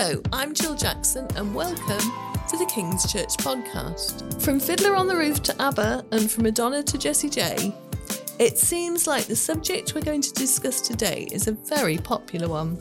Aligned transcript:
Hello, 0.00 0.22
I'm 0.32 0.54
Jill 0.54 0.76
Jackson, 0.76 1.26
and 1.34 1.52
welcome 1.52 2.12
to 2.48 2.56
the 2.56 2.70
King's 2.72 3.12
Church 3.12 3.36
podcast. 3.38 4.40
From 4.40 4.60
Fiddler 4.60 4.94
on 4.94 5.08
the 5.08 5.16
Roof 5.16 5.42
to 5.42 5.60
ABBA 5.60 6.06
and 6.12 6.30
from 6.30 6.44
Madonna 6.44 6.84
to 6.84 6.96
Jessie 6.96 7.28
J, 7.28 7.74
it 8.38 8.58
seems 8.58 9.08
like 9.08 9.24
the 9.24 9.34
subject 9.34 9.96
we're 9.96 10.02
going 10.02 10.22
to 10.22 10.32
discuss 10.34 10.80
today 10.80 11.26
is 11.32 11.48
a 11.48 11.52
very 11.52 11.98
popular 11.98 12.46
one. 12.46 12.78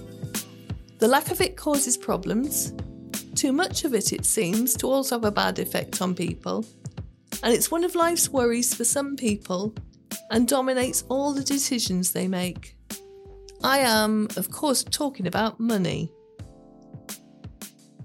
The 0.99 1.07
lack 1.07 1.31
of 1.31 1.41
it 1.41 1.57
causes 1.57 1.97
problems. 1.97 2.73
Too 3.33 3.51
much 3.51 3.83
of 3.83 3.95
it, 3.95 4.13
it 4.13 4.23
seems, 4.23 4.75
to 4.75 4.85
also 4.85 5.15
have 5.15 5.25
a 5.25 5.31
bad 5.31 5.57
effect 5.57 6.03
on 6.03 6.13
people. 6.13 6.67
And 7.41 7.51
it's 7.51 7.71
one 7.71 7.83
of 7.83 7.95
life's 7.95 8.29
worries 8.29 8.75
for 8.75 8.83
some 8.83 9.15
people 9.15 9.73
and 10.29 10.47
dominates 10.47 11.03
all 11.09 11.33
the 11.33 11.43
decisions 11.43 12.11
they 12.11 12.27
make. 12.27 12.77
I 13.63 13.79
am, 13.79 14.27
of 14.37 14.51
course, 14.51 14.83
talking 14.83 15.25
about 15.25 15.59
money. 15.59 16.11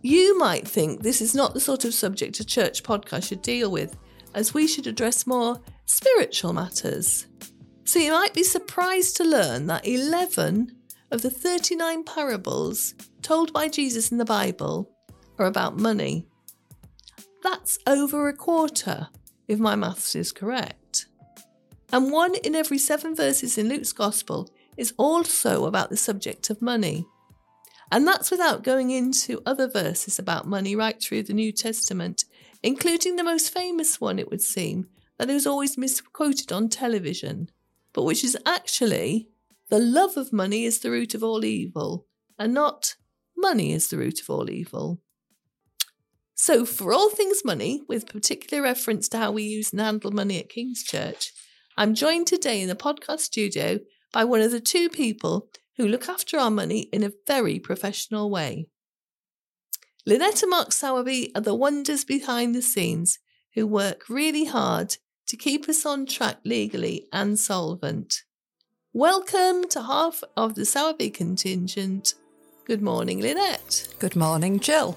You 0.02 0.37
might 0.37 0.66
think 0.66 1.01
this 1.01 1.20
is 1.20 1.34
not 1.34 1.55
the 1.55 1.61
sort 1.61 1.84
of 1.84 1.95
subject 1.95 2.41
a 2.41 2.45
church 2.45 2.83
podcast 2.83 3.29
should 3.29 3.42
deal 3.42 3.70
with, 3.70 3.97
as 4.34 4.52
we 4.52 4.66
should 4.66 4.88
address 4.88 5.27
more 5.28 5.61
spiritual 5.87 6.52
matters. 6.52 7.27
So 7.84 8.01
you 8.01 8.11
might 8.11 8.34
be 8.34 8.42
surprised 8.42 9.16
to 9.16 9.25
learn 9.25 9.66
that 9.69 9.87
11 9.87 10.73
of 11.12 11.23
the 11.23 11.30
39 11.30 12.02
parables 12.02 12.95
told 13.20 13.52
by 13.52 13.69
Jesus 13.69 14.11
in 14.11 14.19
the 14.19 14.25
Bible 14.25 14.91
are 15.38 15.47
about 15.47 15.78
money. 15.78 16.27
That's 17.45 17.78
over 17.87 18.28
a 18.28 18.37
quarter, 18.37 19.09
if 19.47 19.61
my 19.61 19.77
maths 19.77 20.16
is 20.16 20.33
correct. 20.33 21.06
And 21.92 22.11
one 22.11 22.34
in 22.37 22.55
every 22.55 22.78
seven 22.78 23.14
verses 23.14 23.59
in 23.59 23.69
Luke's 23.69 23.92
Gospel 23.92 24.50
is 24.77 24.94
also 24.97 25.66
about 25.66 25.91
the 25.91 25.97
subject 25.97 26.50
of 26.50 26.62
money. 26.62 27.06
And 27.92 28.08
that's 28.08 28.30
without 28.30 28.64
going 28.64 28.90
into 28.90 29.42
other 29.44 29.68
verses 29.68 30.18
about 30.18 30.46
money 30.46 30.74
right 30.74 30.98
through 30.98 31.24
the 31.24 31.34
New 31.34 31.52
Testament, 31.52 32.24
including 32.62 33.16
the 33.16 33.22
most 33.22 33.52
famous 33.52 34.00
one, 34.00 34.18
it 34.18 34.30
would 34.30 34.40
seem, 34.40 34.88
that 35.18 35.28
is 35.28 35.46
always 35.46 35.76
misquoted 35.76 36.50
on 36.50 36.70
television, 36.70 37.50
but 37.92 38.04
which 38.04 38.24
is 38.24 38.34
actually 38.46 39.28
the 39.68 39.78
love 39.78 40.16
of 40.16 40.32
money 40.32 40.64
is 40.64 40.78
the 40.78 40.90
root 40.90 41.14
of 41.14 41.22
all 41.22 41.44
evil, 41.44 42.06
and 42.38 42.54
not 42.54 42.96
money 43.36 43.74
is 43.74 43.88
the 43.88 43.98
root 43.98 44.22
of 44.22 44.30
all 44.30 44.48
evil. 44.48 45.02
So, 46.34 46.64
for 46.64 46.94
all 46.94 47.10
things 47.10 47.42
money, 47.44 47.82
with 47.88 48.08
particular 48.08 48.62
reference 48.62 49.06
to 49.10 49.18
how 49.18 49.32
we 49.32 49.42
use 49.42 49.70
and 49.70 49.82
handle 49.82 50.12
money 50.12 50.38
at 50.40 50.48
King's 50.48 50.82
Church, 50.82 51.30
I'm 51.76 51.94
joined 51.94 52.26
today 52.26 52.62
in 52.62 52.70
the 52.70 52.74
podcast 52.74 53.20
studio 53.20 53.80
by 54.14 54.24
one 54.24 54.40
of 54.40 54.50
the 54.50 54.60
two 54.60 54.88
people 54.88 55.50
who 55.83 55.88
look 55.88 56.08
after 56.08 56.38
our 56.38 56.48
money 56.48 56.83
in 56.92 57.02
a 57.02 57.11
very 57.27 57.58
professional 57.58 58.30
way. 58.30 58.69
Lynette 60.06 60.41
and 60.44 60.50
Mark 60.50 60.69
Sowerby 60.69 61.33
are 61.34 61.41
the 61.41 61.56
wonders 61.56 62.05
behind 62.05 62.55
the 62.55 62.62
scenes 62.62 63.19
who 63.55 63.66
work 63.66 64.08
really 64.08 64.44
hard 64.44 64.97
to 65.27 65.36
keep 65.36 65.69
us 65.69 65.84
on 65.84 66.06
track 66.06 66.38
legally 66.44 67.08
and 67.12 67.36
solvent. 67.36 68.22
Welcome 68.92 69.69
to 69.70 69.83
half 69.83 70.22
of 70.36 70.55
the 70.55 70.64
Sowerby 70.64 71.12
contingent. 71.12 72.14
Good 72.64 72.80
morning, 72.80 73.20
Lynette. 73.20 73.88
Good 73.98 74.14
morning, 74.14 74.60
Jill. 74.60 74.97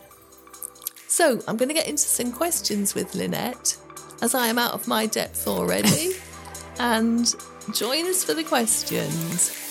So, 1.08 1.42
I'm 1.48 1.58
going 1.58 1.70
to 1.70 1.74
get 1.74 1.88
into 1.88 2.04
some 2.04 2.32
questions 2.32 2.94
with 2.94 3.16
Lynette, 3.16 3.76
as 4.22 4.36
I 4.36 4.50
am 4.50 4.60
out 4.60 4.74
of 4.74 4.88
my 4.88 5.08
depth 5.08 5.48
already. 5.48 6.12
and 6.80 7.34
join 7.74 8.06
us 8.06 8.24
for 8.24 8.36
the 8.36 8.44
questions. 8.44 9.65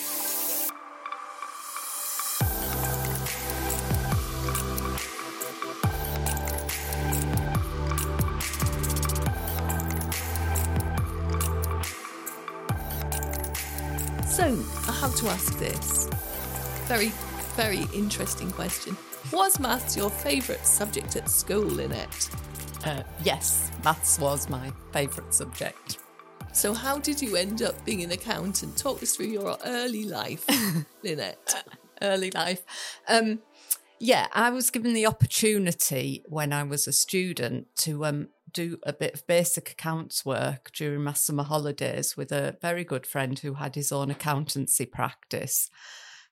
To 15.15 15.29
ask 15.29 15.57
this 15.59 16.09
very, 16.87 17.11
very 17.55 17.85
interesting 17.93 18.51
question. 18.51 18.97
Was 19.31 19.59
maths 19.59 19.95
your 19.97 20.09
favourite 20.09 20.65
subject 20.65 21.15
at 21.15 21.29
school, 21.29 21.63
Lynette? 21.63 22.29
Uh, 22.85 23.01
yes, 23.23 23.71
maths 23.83 24.19
was 24.19 24.49
my 24.49 24.71
favourite 24.91 25.33
subject. 25.33 25.97
So, 26.53 26.73
how 26.73 26.99
did 26.99 27.21
you 27.21 27.35
end 27.35 27.61
up 27.61 27.83
being 27.85 28.03
an 28.03 28.11
accountant? 28.11 28.77
Talk 28.77 29.01
us 29.01 29.15
through 29.15 29.27
your 29.27 29.57
early 29.65 30.03
life, 30.03 30.45
Lynette. 31.03 31.63
early 32.01 32.31
life. 32.31 32.63
Um, 33.07 33.39
yeah, 33.99 34.27
I 34.33 34.49
was 34.49 34.69
given 34.69 34.93
the 34.93 35.07
opportunity 35.07 36.23
when 36.27 36.53
I 36.53 36.63
was 36.63 36.87
a 36.87 36.93
student 36.93 37.67
to 37.77 38.05
um, 38.05 38.27
do 38.55 38.79
a 38.83 38.93
bit 38.93 39.13
of 39.13 39.27
basic 39.27 39.69
accounts 39.69 40.25
work 40.25 40.71
during 40.73 41.03
my 41.03 41.13
summer 41.13 41.43
holidays 41.43 42.17
with 42.17 42.31
a 42.31 42.57
very 42.61 42.83
good 42.83 43.05
friend 43.05 43.37
who 43.37 43.55
had 43.55 43.75
his 43.75 43.91
own 43.91 44.09
accountancy 44.09 44.85
practice. 44.85 45.69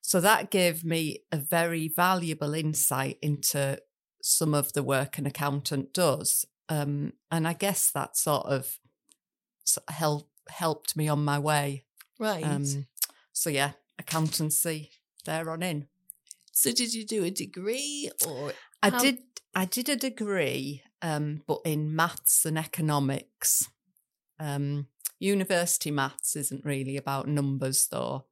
So 0.02 0.20
that 0.22 0.50
gave 0.50 0.84
me 0.84 1.20
a 1.32 1.38
very 1.38 1.88
valuable 1.88 2.54
insight 2.54 3.20
into 3.22 3.80
some 4.22 4.54
of 4.54 4.74
the 4.74 4.84
work 4.84 5.18
an 5.18 5.28
accountant 5.28 5.94
does. 5.94 6.46
Um, 6.70 7.14
and 7.30 7.48
I 7.48 7.54
guess 7.54 7.92
that 7.92 8.18
sort 8.18 8.46
of 8.48 8.80
help, 9.90 10.30
helped 10.50 10.96
me 10.96 11.10
on 11.10 11.24
my 11.24 11.38
way. 11.38 11.84
Right. 12.18 12.46
Um, 12.46 12.88
so, 13.34 13.50
yeah, 13.50 13.72
accountancy 14.00 14.92
there 15.26 15.50
on 15.50 15.62
in. 15.62 15.88
So 16.54 16.72
did 16.72 16.94
you 16.94 17.06
do 17.06 17.24
a 17.24 17.32
degree 17.32 18.12
or 18.28 18.54
I 18.82 18.92
did 19.00 19.20
I 19.56 19.66
did 19.66 19.90
a 19.90 19.96
degree 19.96 20.84
um, 21.04 21.44
but 21.46 21.60
in 21.66 21.96
maths 21.96 22.46
and 22.46 22.58
economics. 22.58 23.70
Um, 24.40 24.88
university 25.20 25.92
maths 25.92 26.36
isn't 26.36 26.66
really 26.66 26.98
about 26.98 27.28
numbers 27.28 27.88
though. 27.92 28.26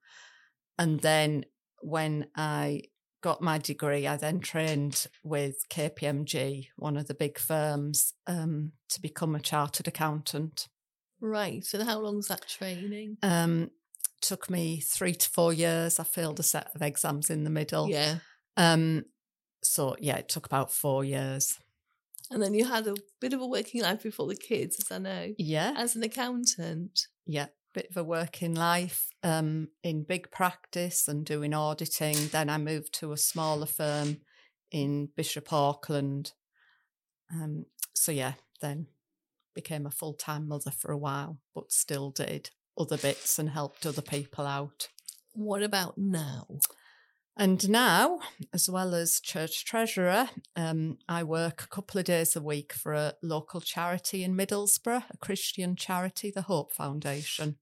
And 0.80 1.00
then 1.02 1.46
when 1.82 2.28
I 2.36 2.84
got 3.22 3.42
my 3.42 3.60
degree, 3.60 4.08
I 4.08 4.16
then 4.18 4.40
trained 4.40 5.06
with 5.24 5.68
KPMG, 5.70 6.70
one 6.78 6.98
of 6.98 7.08
the 7.08 7.14
big 7.14 7.38
firms, 7.38 8.14
um, 8.26 8.72
to 8.90 9.02
become 9.02 9.36
a 9.36 9.40
chartered 9.40 9.88
accountant. 9.88 10.68
Right. 11.20 11.64
So 11.64 11.84
how 11.84 12.00
long's 12.00 12.30
that 12.30 12.48
training? 12.48 13.18
Um, 13.22 13.70
took 14.22 14.50
me 14.50 14.80
three 14.80 15.14
to 15.14 15.30
four 15.30 15.54
years. 15.54 16.00
I 16.00 16.04
failed 16.04 16.40
a 16.40 16.44
set 16.44 16.72
of 16.74 16.82
exams 16.82 17.30
in 17.30 17.44
the 17.44 17.50
middle. 17.50 17.90
Yeah. 17.90 18.16
Um, 18.58 19.06
so 19.62 19.96
yeah, 20.00 20.18
it 20.18 20.30
took 20.30 20.46
about 20.46 20.72
four 20.72 21.04
years. 21.04 21.60
And 22.32 22.42
then 22.42 22.54
you 22.54 22.66
had 22.66 22.88
a 22.88 22.96
bit 23.20 23.34
of 23.34 23.42
a 23.42 23.48
working 23.48 23.82
life 23.82 24.04
before 24.04 24.28
the 24.28 24.36
kids, 24.36 24.78
as 24.80 24.92
I 24.92 25.00
know. 25.00 25.34
Yeah. 25.38 25.74
As 25.78 25.96
an 25.96 26.04
accountant. 26.04 27.08
Yeah. 27.26 27.48
Bit 27.74 27.88
of 27.90 27.98
a 27.98 28.04
working 28.04 28.54
life 28.54 29.10
um, 29.24 29.70
in 29.84 30.04
big 30.04 30.32
practice 30.32 31.08
and 31.08 31.26
doing 31.26 31.54
auditing. 31.54 32.16
Then 32.32 32.50
I 32.50 32.58
moved 32.58 32.94
to 32.96 33.12
a 33.12 33.18
smaller 33.18 33.66
firm 33.66 34.18
in 34.72 35.10
Bishop 35.16 35.52
Auckland. 35.54 36.34
Um, 37.34 37.66
so 37.94 38.12
yeah, 38.12 38.34
then 38.62 38.88
became 39.54 39.86
a 39.86 39.92
full 39.92 40.14
time 40.14 40.48
mother 40.48 40.72
for 40.72 40.92
a 40.92 40.98
while, 40.98 41.40
but 41.54 41.72
still 41.72 42.12
did 42.12 42.50
other 42.78 42.98
bits 42.98 43.38
and 43.38 43.50
helped 43.50 43.86
other 43.86 44.02
people 44.02 44.46
out. 44.46 44.88
What 45.34 45.64
about 45.64 45.98
now? 45.98 46.48
And 47.38 47.70
now, 47.70 48.20
as 48.54 48.70
well 48.70 48.94
as 48.94 49.22
church 49.22 49.66
treasurer, 49.66 50.30
um, 50.56 50.98
I 51.08 51.24
work 51.24 51.64
a 51.64 51.68
couple 51.68 51.98
of 51.98 52.06
days 52.06 52.36
a 52.36 52.42
week 52.42 52.74
for 52.74 52.94
a 52.94 53.14
local 53.24 53.62
charity 53.62 54.24
in 54.24 54.36
Middlesbrough, 54.36 55.06
a 55.10 55.18
Christian 55.18 55.76
charity, 55.76 56.30
the 56.30 56.44
Hope 56.44 56.74
Foundation. 56.74 57.56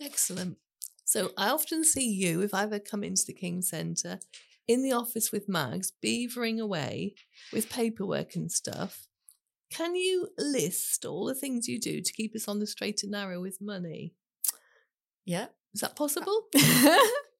Excellent. 0.00 0.58
So 1.04 1.30
I 1.36 1.48
often 1.48 1.84
see 1.84 2.08
you, 2.08 2.40
if 2.42 2.52
I 2.52 2.64
ever 2.64 2.78
come 2.78 3.04
into 3.04 3.24
the 3.24 3.32
King 3.32 3.62
Centre, 3.62 4.18
in 4.66 4.82
the 4.82 4.92
office 4.92 5.30
with 5.32 5.48
Mags, 5.48 5.92
beavering 6.04 6.60
away 6.60 7.14
with 7.52 7.70
paperwork 7.70 8.34
and 8.34 8.50
stuff. 8.50 9.06
Can 9.70 9.94
you 9.94 10.28
list 10.38 11.04
all 11.04 11.26
the 11.26 11.34
things 11.34 11.68
you 11.68 11.80
do 11.80 12.00
to 12.00 12.12
keep 12.12 12.34
us 12.34 12.48
on 12.48 12.58
the 12.58 12.66
straight 12.66 13.02
and 13.02 13.12
narrow 13.12 13.40
with 13.40 13.60
money? 13.60 14.14
Yeah. 15.24 15.46
Is 15.74 15.80
that 15.80 15.96
possible? 15.96 16.42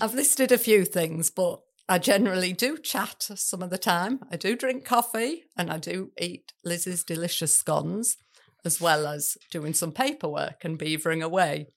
I've 0.00 0.14
listed 0.14 0.50
a 0.50 0.58
few 0.58 0.84
things, 0.84 1.30
but 1.30 1.60
I 1.88 1.98
generally 1.98 2.52
do 2.52 2.78
chat 2.78 3.28
some 3.36 3.62
of 3.62 3.70
the 3.70 3.78
time. 3.78 4.20
I 4.30 4.36
do 4.36 4.56
drink 4.56 4.84
coffee 4.84 5.44
and 5.56 5.70
I 5.70 5.78
do 5.78 6.10
eat 6.18 6.52
Liz's 6.64 7.04
delicious 7.04 7.54
scones, 7.54 8.16
as 8.64 8.80
well 8.80 9.06
as 9.06 9.36
doing 9.50 9.74
some 9.74 9.92
paperwork 9.92 10.64
and 10.64 10.78
beavering 10.78 11.22
away. 11.22 11.68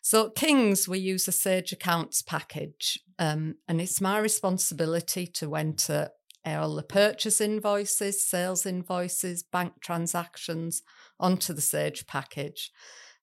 So, 0.00 0.26
at 0.26 0.34
Kings, 0.34 0.88
we 0.88 0.98
use 0.98 1.26
a 1.28 1.32
Sage 1.32 1.72
Accounts 1.72 2.22
package, 2.22 3.00
um, 3.18 3.56
and 3.66 3.80
it's 3.80 4.02
my 4.02 4.18
responsibility 4.18 5.26
to 5.28 5.54
enter 5.54 6.10
all 6.46 6.74
the 6.74 6.82
purchase 6.82 7.40
invoices, 7.40 8.28
sales 8.28 8.66
invoices, 8.66 9.42
bank 9.42 9.74
transactions 9.80 10.82
onto 11.18 11.54
the 11.54 11.62
Sage 11.62 12.06
package. 12.06 12.70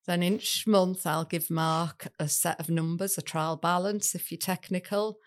Then 0.06 0.22
each 0.22 0.66
month, 0.66 1.06
I'll 1.06 1.24
give 1.24 1.50
Mark 1.50 2.08
a 2.18 2.28
set 2.28 2.58
of 2.58 2.68
numbers, 2.68 3.16
a 3.16 3.22
trial 3.22 3.56
balance 3.56 4.14
if 4.14 4.30
you're 4.30 4.38
technical, 4.38 5.18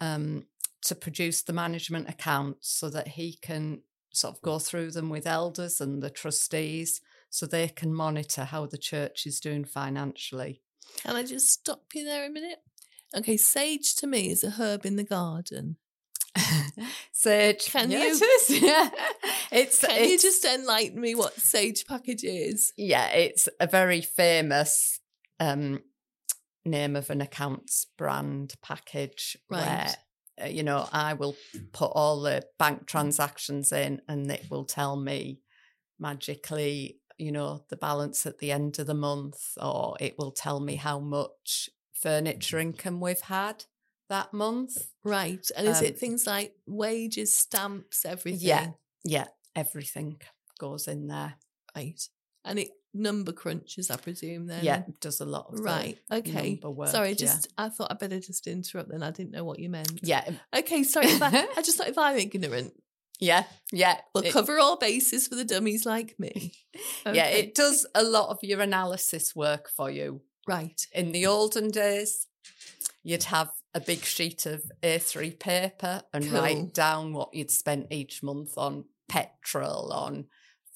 um, 0.00 0.44
to 0.82 0.94
produce 0.94 1.42
the 1.42 1.52
management 1.52 2.08
accounts 2.08 2.68
so 2.68 2.90
that 2.90 3.08
he 3.08 3.38
can 3.40 3.82
sort 4.12 4.34
of 4.34 4.42
go 4.42 4.58
through 4.58 4.90
them 4.90 5.08
with 5.08 5.26
elders 5.26 5.80
and 5.80 6.02
the 6.02 6.10
trustees 6.10 7.00
so 7.30 7.46
they 7.46 7.68
can 7.68 7.92
monitor 7.92 8.44
how 8.44 8.66
the 8.66 8.78
church 8.78 9.26
is 9.26 9.40
doing 9.40 9.64
financially. 9.64 10.62
Can 11.02 11.16
I 11.16 11.22
just 11.22 11.48
stop 11.48 11.82
you 11.94 12.04
there 12.04 12.26
a 12.26 12.30
minute? 12.30 12.58
Okay, 13.16 13.36
sage 13.36 13.96
to 13.96 14.06
me 14.06 14.30
is 14.30 14.44
a 14.44 14.50
herb 14.50 14.84
in 14.84 14.96
the 14.96 15.04
garden. 15.04 15.76
Sage. 17.12 17.66
Can 17.66 17.90
yeah, 17.90 18.04
you- 18.04 18.10
is. 18.10 18.50
Yeah. 18.62 18.90
It's, 19.50 19.80
Can 19.80 20.08
you 20.08 20.18
just 20.18 20.44
enlighten 20.44 21.00
me 21.00 21.14
what 21.14 21.34
sage 21.40 21.86
package 21.86 22.22
is? 22.24 22.72
Yeah, 22.76 23.08
it's 23.08 23.48
a 23.60 23.66
very 23.66 24.00
famous 24.02 25.00
um, 25.40 25.80
name 26.64 26.96
of 26.96 27.08
an 27.10 27.20
accounts 27.20 27.86
brand 27.96 28.54
package 28.62 29.36
Right. 29.50 29.60
where, 29.66 30.46
uh, 30.46 30.48
you 30.50 30.62
know, 30.62 30.88
I 30.92 31.14
will 31.14 31.34
put 31.72 31.86
all 31.94 32.20
the 32.20 32.44
bank 32.58 32.86
transactions 32.86 33.72
in 33.72 34.02
and 34.08 34.30
it 34.30 34.46
will 34.50 34.64
tell 34.64 34.96
me 34.96 35.40
magically, 35.98 37.00
you 37.16 37.32
know, 37.32 37.64
the 37.70 37.76
balance 37.76 38.26
at 38.26 38.38
the 38.38 38.52
end 38.52 38.78
of 38.78 38.86
the 38.86 38.94
month, 38.94 39.40
or 39.60 39.96
it 39.98 40.16
will 40.18 40.30
tell 40.32 40.60
me 40.60 40.76
how 40.76 40.98
much 41.00 41.68
furniture 41.92 42.58
income 42.58 43.00
we've 43.00 43.20
had 43.22 43.64
that 44.08 44.32
month. 44.32 44.76
Right. 45.04 45.46
And 45.56 45.68
is 45.68 45.78
Um, 45.80 45.84
it 45.86 45.98
things 45.98 46.26
like 46.26 46.54
wages, 46.66 47.34
stamps, 47.36 48.04
everything? 48.04 48.46
Yeah. 48.48 48.70
Yeah, 49.04 49.26
everything 49.54 50.20
goes 50.58 50.88
in 50.88 51.06
there. 51.08 51.34
Right. 51.76 52.00
And 52.44 52.58
it 52.58 52.70
number 52.94 53.32
crunches, 53.32 53.90
I 53.90 53.96
presume, 53.96 54.46
then. 54.46 54.64
yeah, 54.64 54.82
does 55.00 55.20
a 55.20 55.24
lot 55.24 55.52
of 55.52 55.60
Right. 55.60 55.98
Okay. 56.10 56.52
number 56.52 56.70
work, 56.70 56.88
sorry, 56.88 57.10
yeah. 57.10 57.14
just 57.14 57.48
I 57.56 57.68
thought 57.68 57.90
I 57.92 57.94
better 57.94 58.18
just 58.18 58.46
interrupt 58.46 58.90
then. 58.90 59.02
I 59.02 59.10
didn't 59.10 59.32
know 59.32 59.44
what 59.44 59.58
you 59.58 59.68
meant. 59.68 60.00
Yeah, 60.02 60.28
Okay, 60.56 60.82
sorry. 60.82 61.06
I, 61.08 61.48
I 61.56 61.62
just 61.62 61.76
thought 61.78 61.88
if 61.88 61.98
I'm 61.98 62.16
ignorant, 62.16 62.72
yeah, 63.20 63.44
yeah. 63.72 64.00
we'll 64.14 64.24
It- 64.24 64.32
cover 64.32 64.58
all 64.58 64.78
bases 64.78 65.28
for 65.28 65.34
the 65.36 65.44
dummies 65.44 65.84
like 65.86 66.18
me. 66.18 66.52
Yeah, 67.06 67.26
it 67.26 67.54
does 67.54 67.86
a 67.94 68.02
lot 68.02 68.30
of 68.30 68.38
your 68.42 68.60
analysis 68.60 69.34
work 69.36 69.68
for 69.76 69.90
you. 69.90 70.22
Right. 70.46 70.80
In 70.92 71.12
the 71.12 71.26
olden 71.26 71.70
days, 71.70 72.26
you'd 73.02 73.24
have 73.24 73.50
a 73.74 73.80
big 73.80 74.04
sheet 74.04 74.46
of 74.46 74.62
A3 74.82 75.38
paper 75.38 76.02
and 76.12 76.24
Cool. 76.24 76.40
write 76.40 76.74
down 76.74 77.12
what 77.12 77.34
you'd 77.34 77.50
spent 77.50 77.92
each 77.92 78.22
month 78.22 78.56
on 78.56 78.86
petrol, 79.08 79.92
on 79.92 80.26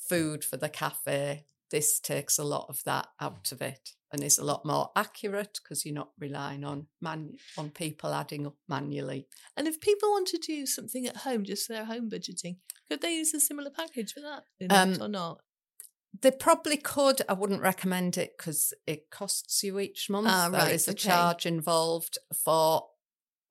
food 0.09 0.44
for 0.44 0.56
the 0.56 0.69
cafe. 0.69 1.47
This 1.71 1.99
takes 2.00 2.39
a 2.39 2.44
lot 2.44 2.67
of 2.69 2.83
that 2.85 3.09
out 3.19 3.50
of 3.53 3.62
it 3.62 3.91
and 4.12 4.23
is 4.23 4.37
a 4.37 4.44
lot 4.44 4.67
more 4.67 4.91
accurate 4.94 5.59
because 5.62 5.87
you're 5.87 5.94
not 5.94 6.11
relying 6.19 6.65
on 6.65 6.87
man- 7.00 7.37
on 7.56 7.71
people 7.71 8.12
adding 8.12 8.47
up 8.47 8.56
manually. 8.69 9.27
And 9.56 9.67
if 9.67 9.81
people 9.81 10.11
want 10.11 10.29
to 10.29 10.39
do 10.39 10.67
something 10.67 11.06
at 11.06 11.17
home, 11.19 11.44
just 11.44 11.69
their 11.69 11.87
home 11.87 12.11
budgeting, 12.11 12.59
could 12.91 13.00
they 13.00 13.15
use 13.17 13.33
a 13.33 13.41
similar 13.41 13.71
package 13.71 14.12
for 14.12 14.21
that 14.21 14.44
Um, 14.69 15.00
or 15.00 15.09
not? 15.09 15.41
They 16.22 16.30
probably 16.30 16.76
could. 16.76 17.20
I 17.28 17.32
wouldn't 17.34 17.60
recommend 17.62 18.16
it 18.16 18.36
because 18.38 18.72
it 18.86 19.10
costs 19.10 19.62
you 19.62 19.78
each 19.78 20.08
month. 20.08 20.28
Ah, 20.30 20.48
There 20.48 20.60
right, 20.60 20.74
is 20.74 20.88
a 20.88 20.92
okay. 20.92 21.08
charge 21.08 21.46
involved 21.46 22.19
for 22.32 22.86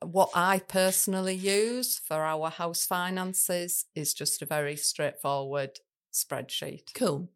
what 0.04 0.30
I 0.34 0.60
personally 0.60 1.36
use 1.36 2.00
for 2.00 2.24
our 2.24 2.50
house 2.50 2.86
finances 2.86 3.86
is 3.94 4.14
just 4.14 4.42
a 4.42 4.46
very 4.46 4.76
straightforward 4.76 5.80
spreadsheet. 6.12 6.94
Cool. 6.96 7.30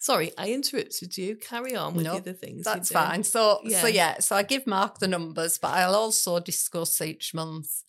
Sorry, 0.00 0.32
I 0.38 0.52
interrupted 0.52 1.16
you. 1.18 1.36
Carry 1.36 1.74
on 1.76 1.94
with 1.94 2.06
No, 2.06 2.12
the 2.14 2.18
other 2.18 2.32
things. 2.32 2.64
That's 2.64 2.90
fine. 2.90 3.24
So 3.24 3.60
Yeah. 3.64 3.80
so 3.80 3.86
yeah, 3.88 4.18
so 4.20 4.36
I 4.36 4.42
give 4.42 4.66
Mark 4.66 4.98
the 4.98 5.08
numbers, 5.08 5.58
but 5.58 5.72
I'll 5.74 5.94
also 5.94 6.40
discuss 6.40 7.00
each 7.00 7.34
month 7.34 7.82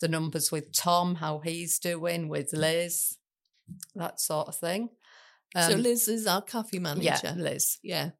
the 0.00 0.08
numbers 0.08 0.50
with 0.50 0.72
Tom, 0.72 1.16
how 1.16 1.40
he's 1.40 1.78
doing, 1.78 2.28
with 2.28 2.52
Liz, 2.54 3.18
that 3.94 4.18
sort 4.20 4.48
of 4.48 4.56
thing. 4.56 4.90
So 5.54 5.74
Um, 5.74 5.82
Liz 5.82 6.08
is 6.08 6.26
our 6.26 6.42
coffee 6.42 6.78
manager. 6.78 7.18
yeah, 7.24 7.34
Liz. 7.36 7.78
Yeah. 7.82 8.10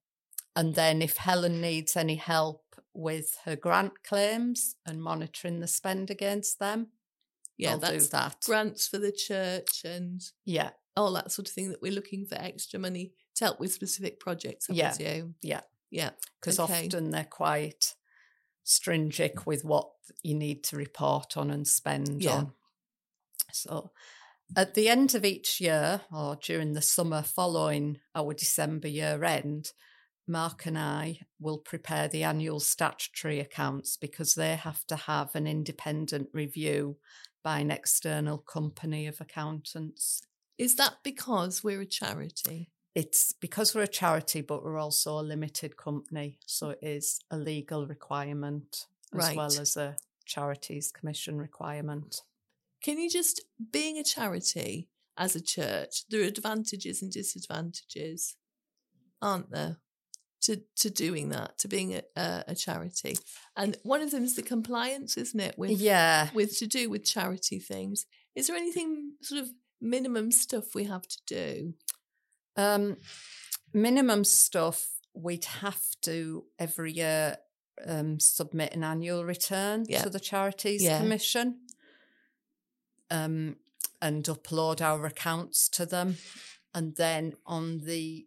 And 0.57 0.75
then 0.75 1.01
if 1.03 1.17
Helen 1.17 1.61
needs 1.61 1.97
any 1.97 2.17
help 2.17 2.65
with 2.93 3.39
her 3.45 3.55
grant 3.57 4.03
claims 4.03 4.75
and 4.85 5.01
monitoring 5.03 5.61
the 5.61 5.69
spend 5.69 6.11
against 6.11 6.59
them, 6.59 6.89
Yeah, 7.57 7.73
I'll 7.73 7.79
do 7.79 7.87
that's 7.87 8.09
that. 8.09 8.41
grants 8.45 8.89
for 8.89 8.99
the 8.99 9.13
church 9.13 9.85
and 9.85 10.21
Yeah, 10.45 10.71
all 10.97 11.13
that 11.13 11.31
sort 11.31 11.49
of 11.49 11.55
thing 11.55 11.71
that 11.71 11.81
we're 11.83 11.93
looking 11.93 12.27
for 12.27 12.35
extra 12.37 12.81
money 12.81 13.13
to 13.37 13.45
help 13.45 13.61
with 13.61 13.73
specific 13.73 14.19
projects, 14.19 14.69
I 14.69 14.73
Yeah, 14.75 14.89
presume. 14.97 15.37
yeah. 15.43 15.61
Yeah. 15.91 16.11
because 16.41 16.59
Okay. 16.59 16.87
often 16.87 17.11
they're 17.11 17.25
quite 17.25 17.95
stringent 18.65 19.47
with 19.47 19.65
what 19.65 19.91
you 20.23 20.35
need 20.35 20.63
to 20.65 20.77
report 20.77 21.37
on 21.37 21.51
and 21.51 21.67
spend 21.67 22.23
Yeah. 22.23 22.37
on. 22.37 22.55
So 23.53 23.93
at 24.57 24.75
the 24.75 24.89
end 24.89 25.15
of 25.15 25.25
each 25.25 25.61
year 25.61 26.03
or 26.13 26.37
during 26.37 26.73
the 26.73 26.83
summer 26.83 27.23
following 27.23 27.99
our 28.15 28.35
December 28.35 28.89
year 28.89 29.23
end, 29.25 29.73
Mark 30.27 30.67
and 30.67 30.79
I 30.79 31.21
will 31.41 31.59
prepare 31.59 32.09
the 32.09 32.23
annual 32.23 32.61
statutory 32.61 33.41
accounts 33.41 33.97
because 33.97 34.35
they 34.35 34.55
have 34.57 34.87
to 34.87 34.97
have 34.97 35.35
an 35.35 35.47
independent 35.47 36.29
review 36.33 36.97
by 37.43 37.59
an 37.59 37.71
external 37.71 38.39
company 38.39 39.07
of 39.07 39.21
accountants. 39.21 40.23
Is 40.59 40.77
that 40.77 40.97
because 41.03 41.65
we're 41.65 41.81
a 41.81 41.87
charity? 41.87 42.71
It's 42.95 43.33
because 43.33 43.75
we're 43.75 43.83
a 43.83 43.89
charity, 43.89 44.41
but 44.41 44.63
we're 44.63 44.79
also 44.79 45.19
a 45.19 45.23
limited 45.23 45.77
company. 45.77 46.39
So 46.47 46.71
it 46.71 46.81
is 46.83 47.21
a 47.31 47.37
legal 47.37 47.87
requirement 47.87 48.87
as 49.19 49.35
well 49.35 49.47
as 49.47 49.77
a 49.77 49.97
charities 50.27 50.93
commission 50.93 51.39
requirement. 51.39 52.23
Can 52.83 52.99
you 52.99 53.11
just, 53.11 53.43
being 53.73 53.99
a 53.99 54.05
charity 54.05 54.89
as 55.17 55.37
a 55.37 55.41
church, 55.43 56.05
there 56.09 56.23
are 56.23 56.25
advantages 56.25 57.03
and 57.03 57.13
disadvantages, 57.13 58.37
aren't 59.21 59.51
there? 59.51 59.77
To, 60.45 60.63
to 60.77 60.89
doing 60.89 61.29
that, 61.29 61.59
to 61.59 61.69
being 61.69 61.95
a, 61.95 62.03
a, 62.17 62.45
a 62.49 62.55
charity, 62.55 63.19
and 63.55 63.77
one 63.83 64.01
of 64.01 64.11
them 64.11 64.25
is 64.25 64.37
the 64.37 64.43
compliance, 64.43 65.19
isn't 65.19 65.39
it? 65.39 65.59
With 65.59 65.73
yeah. 65.73 66.31
with 66.33 66.59
to 66.61 66.67
do 66.67 66.89
with 66.89 67.05
charity 67.05 67.59
things. 67.59 68.07
Is 68.35 68.47
there 68.47 68.57
anything 68.57 69.17
sort 69.21 69.43
of 69.43 69.51
minimum 69.83 70.31
stuff 70.33 70.75
we 70.75 70.85
have 70.85 71.07
to 71.07 71.19
do? 71.27 71.75
Um, 72.57 72.97
minimum 73.75 74.25
stuff, 74.25 74.89
we'd 75.13 75.45
have 75.45 75.83
to 76.03 76.45
every 76.59 76.93
year 76.93 77.37
um, 77.87 78.19
submit 78.19 78.75
an 78.75 78.83
annual 78.83 79.27
return 79.27 79.85
Yeah. 79.89 80.03
to 80.03 80.11
the 80.11 80.21
Charities 80.21 80.83
Yeah. 80.83 81.01
Commission 81.01 81.67
um, 83.11 83.57
and 84.01 84.25
upload 84.25 84.81
our 84.81 85.05
accounts 85.07 85.69
to 85.71 85.87
them. 85.87 86.17
And 86.75 86.97
then 86.97 87.35
on 87.47 87.79
the 87.85 88.27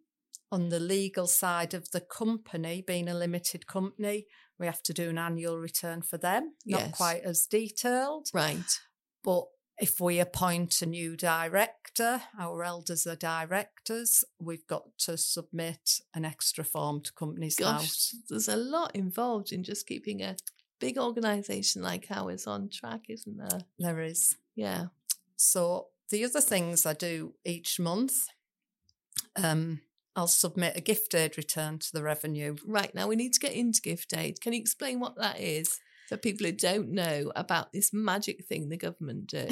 on 0.52 0.70
the 0.70 0.80
legal 0.80 1.26
side 1.26 1.74
of 1.74 1.90
the 1.90 2.02
company, 2.02 2.84
being 2.86 3.10
a 3.10 3.14
limited 3.16 3.66
company, 3.66 4.28
we 4.60 4.68
have 4.68 4.84
to 4.84 4.94
do 4.94 5.10
an 5.10 5.18
annual 5.18 5.58
return 5.58 6.04
for 6.04 6.20
them. 6.20 6.54
Not 6.64 6.82
Yes. 6.82 6.96
quite 6.98 7.24
as 7.24 7.48
detailed, 7.48 8.30
Right. 8.36 8.80
but 9.24 9.46
if 9.80 10.00
we 10.00 10.20
appoint 10.20 10.80
a 10.84 10.86
new 10.86 11.18
director, 11.18 12.22
our 12.38 12.64
elders 12.64 13.08
are 13.08 13.16
directors, 13.16 14.24
we've 14.40 14.68
got 14.68 14.96
to 15.00 15.18
submit 15.18 16.02
an 16.14 16.24
extra 16.24 16.64
form 16.64 17.02
to 17.02 17.12
Companies 17.14 17.56
Gosh, 17.56 17.82
House. 17.82 18.16
there's 18.30 18.48
a 18.48 18.56
lot 18.56 18.96
involved 18.96 19.52
in 19.52 19.64
just 19.64 19.88
keeping 19.88 20.22
a 20.22 20.36
big 20.84 20.98
organisation 20.98 21.82
like 21.82 22.08
ours 22.12 22.46
on 22.46 22.68
track, 22.70 23.04
isn't 23.08 23.38
there? 23.38 23.62
There 23.80 24.02
is. 24.02 24.36
Yeah. 24.54 24.88
So 25.38 25.88
the 26.10 26.26
other 26.26 26.42
things 26.42 26.86
I 26.86 26.92
do 26.92 27.36
each 27.46 27.80
month, 27.80 28.28
um, 29.42 29.80
I'll 30.14 30.28
submit 30.28 30.76
a 30.76 30.82
gift 30.82 31.16
aid 31.16 31.38
return 31.38 31.80
to 31.80 31.88
the 31.94 32.04
revenue. 32.04 32.58
Right 32.68 32.94
now, 32.94 33.08
we 33.08 33.16
need 33.16 33.32
to 33.32 33.40
get 33.40 33.54
into 33.54 33.82
gift 33.82 34.14
aid. 34.14 34.42
Can 34.42 34.52
you 34.52 34.60
explain 34.60 35.00
what 35.00 35.16
that 35.16 35.40
is 35.40 35.80
for 36.10 36.18
people 36.18 36.46
who 36.46 36.52
don't 36.52 36.92
know 36.92 37.32
about 37.34 37.72
this 37.72 37.94
magic 37.94 38.46
thing 38.46 38.68
the 38.68 38.76
government 38.76 39.28
do? 39.28 39.48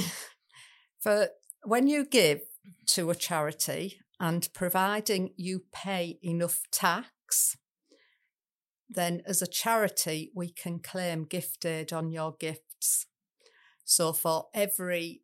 For 0.99 1.29
when 1.63 1.87
you 1.87 2.05
give 2.05 2.41
to 2.87 3.09
a 3.09 3.15
charity 3.15 4.01
and 4.19 4.47
providing 4.53 5.31
you 5.35 5.63
pay 5.71 6.19
enough 6.21 6.61
tax, 6.71 7.57
then 8.93 9.21
as 9.25 9.41
a 9.41 9.47
charity, 9.47 10.31
we 10.35 10.49
can 10.49 10.79
claim 10.79 11.23
gift 11.23 11.65
aid 11.65 11.93
on 11.93 12.11
your 12.11 12.35
gifts. 12.39 13.05
So 13.85 14.13
for 14.13 14.47
every 14.53 15.21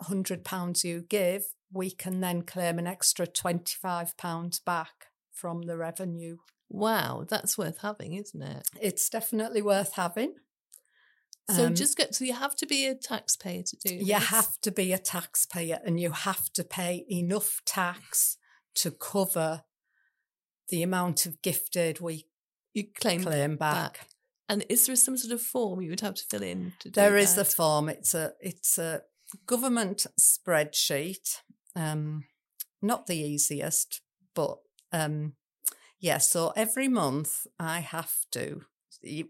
hundred 0.00 0.44
pounds 0.44 0.84
you 0.84 1.02
give, 1.08 1.44
we 1.72 1.90
can 1.90 2.20
then 2.20 2.42
claim 2.42 2.78
an 2.78 2.86
extra 2.86 3.26
twenty-five 3.26 4.16
pounds 4.16 4.60
back 4.60 5.06
from 5.32 5.62
the 5.62 5.76
revenue. 5.76 6.36
wow, 6.68 7.24
that's 7.28 7.56
worth 7.58 7.78
having, 7.82 8.14
isn't 8.14 8.42
it? 8.42 8.68
It's 8.80 9.08
definitely 9.08 9.62
worth 9.62 9.94
having. 9.94 10.34
So 11.50 11.66
Um, 11.66 11.74
just 11.74 11.96
get 11.96 12.14
so 12.14 12.24
you 12.24 12.32
have 12.34 12.56
to 12.56 12.66
be 12.66 12.86
a 12.86 12.94
taxpayer 12.94 13.62
to 13.62 13.76
do 13.84 13.94
You 13.94 14.14
this. 14.18 14.24
have 14.28 14.60
to 14.62 14.72
be 14.72 14.92
a 14.92 14.98
taxpayer 14.98 15.78
and 15.84 16.00
you 16.00 16.10
have 16.10 16.52
to 16.54 16.64
pay 16.64 17.04
enough 17.08 17.60
tax 17.64 18.36
to 18.76 18.90
cover 18.90 19.62
the 20.68 20.82
amount 20.82 21.24
of 21.26 21.40
gift 21.42 21.76
aid 21.76 22.00
we 22.00 22.26
you 22.76 22.84
claim 23.00 23.22
claim 23.22 23.56
back. 23.56 24.08
And 24.48 24.64
is 24.68 24.86
there 24.86 24.94
some 24.96 25.16
sort 25.16 25.32
of 25.32 25.42
form 25.42 25.82
you 25.82 25.90
would 25.90 26.02
have 26.02 26.14
to 26.14 26.24
fill 26.30 26.42
in 26.42 26.72
to 26.78 26.90
do 26.90 27.00
There 27.00 27.16
is 27.16 27.34
the 27.34 27.42
that? 27.42 27.52
form. 27.52 27.88
It's 27.88 28.14
a 28.14 28.32
it's 28.40 28.78
a 28.78 29.02
government 29.46 30.06
spreadsheet. 30.20 31.40
Um, 31.74 32.24
not 32.80 33.06
the 33.06 33.16
easiest, 33.18 34.00
but 34.34 34.58
um, 34.92 35.32
yeah. 35.98 36.18
So 36.18 36.52
every 36.54 36.88
month 36.88 37.46
I 37.58 37.80
have 37.80 38.14
to. 38.32 38.62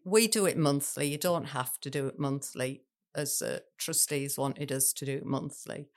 We 0.04 0.28
do 0.28 0.46
it 0.46 0.56
monthly. 0.56 1.08
You 1.08 1.18
don't 1.18 1.46
have 1.46 1.78
to 1.80 1.90
do 1.90 2.06
it 2.06 2.18
monthly, 2.18 2.82
as 3.14 3.42
uh, 3.42 3.60
trustees 3.78 4.38
wanted 4.38 4.72
us 4.72 4.92
to 4.94 5.04
do 5.04 5.16
it 5.16 5.26
monthly. 5.26 5.88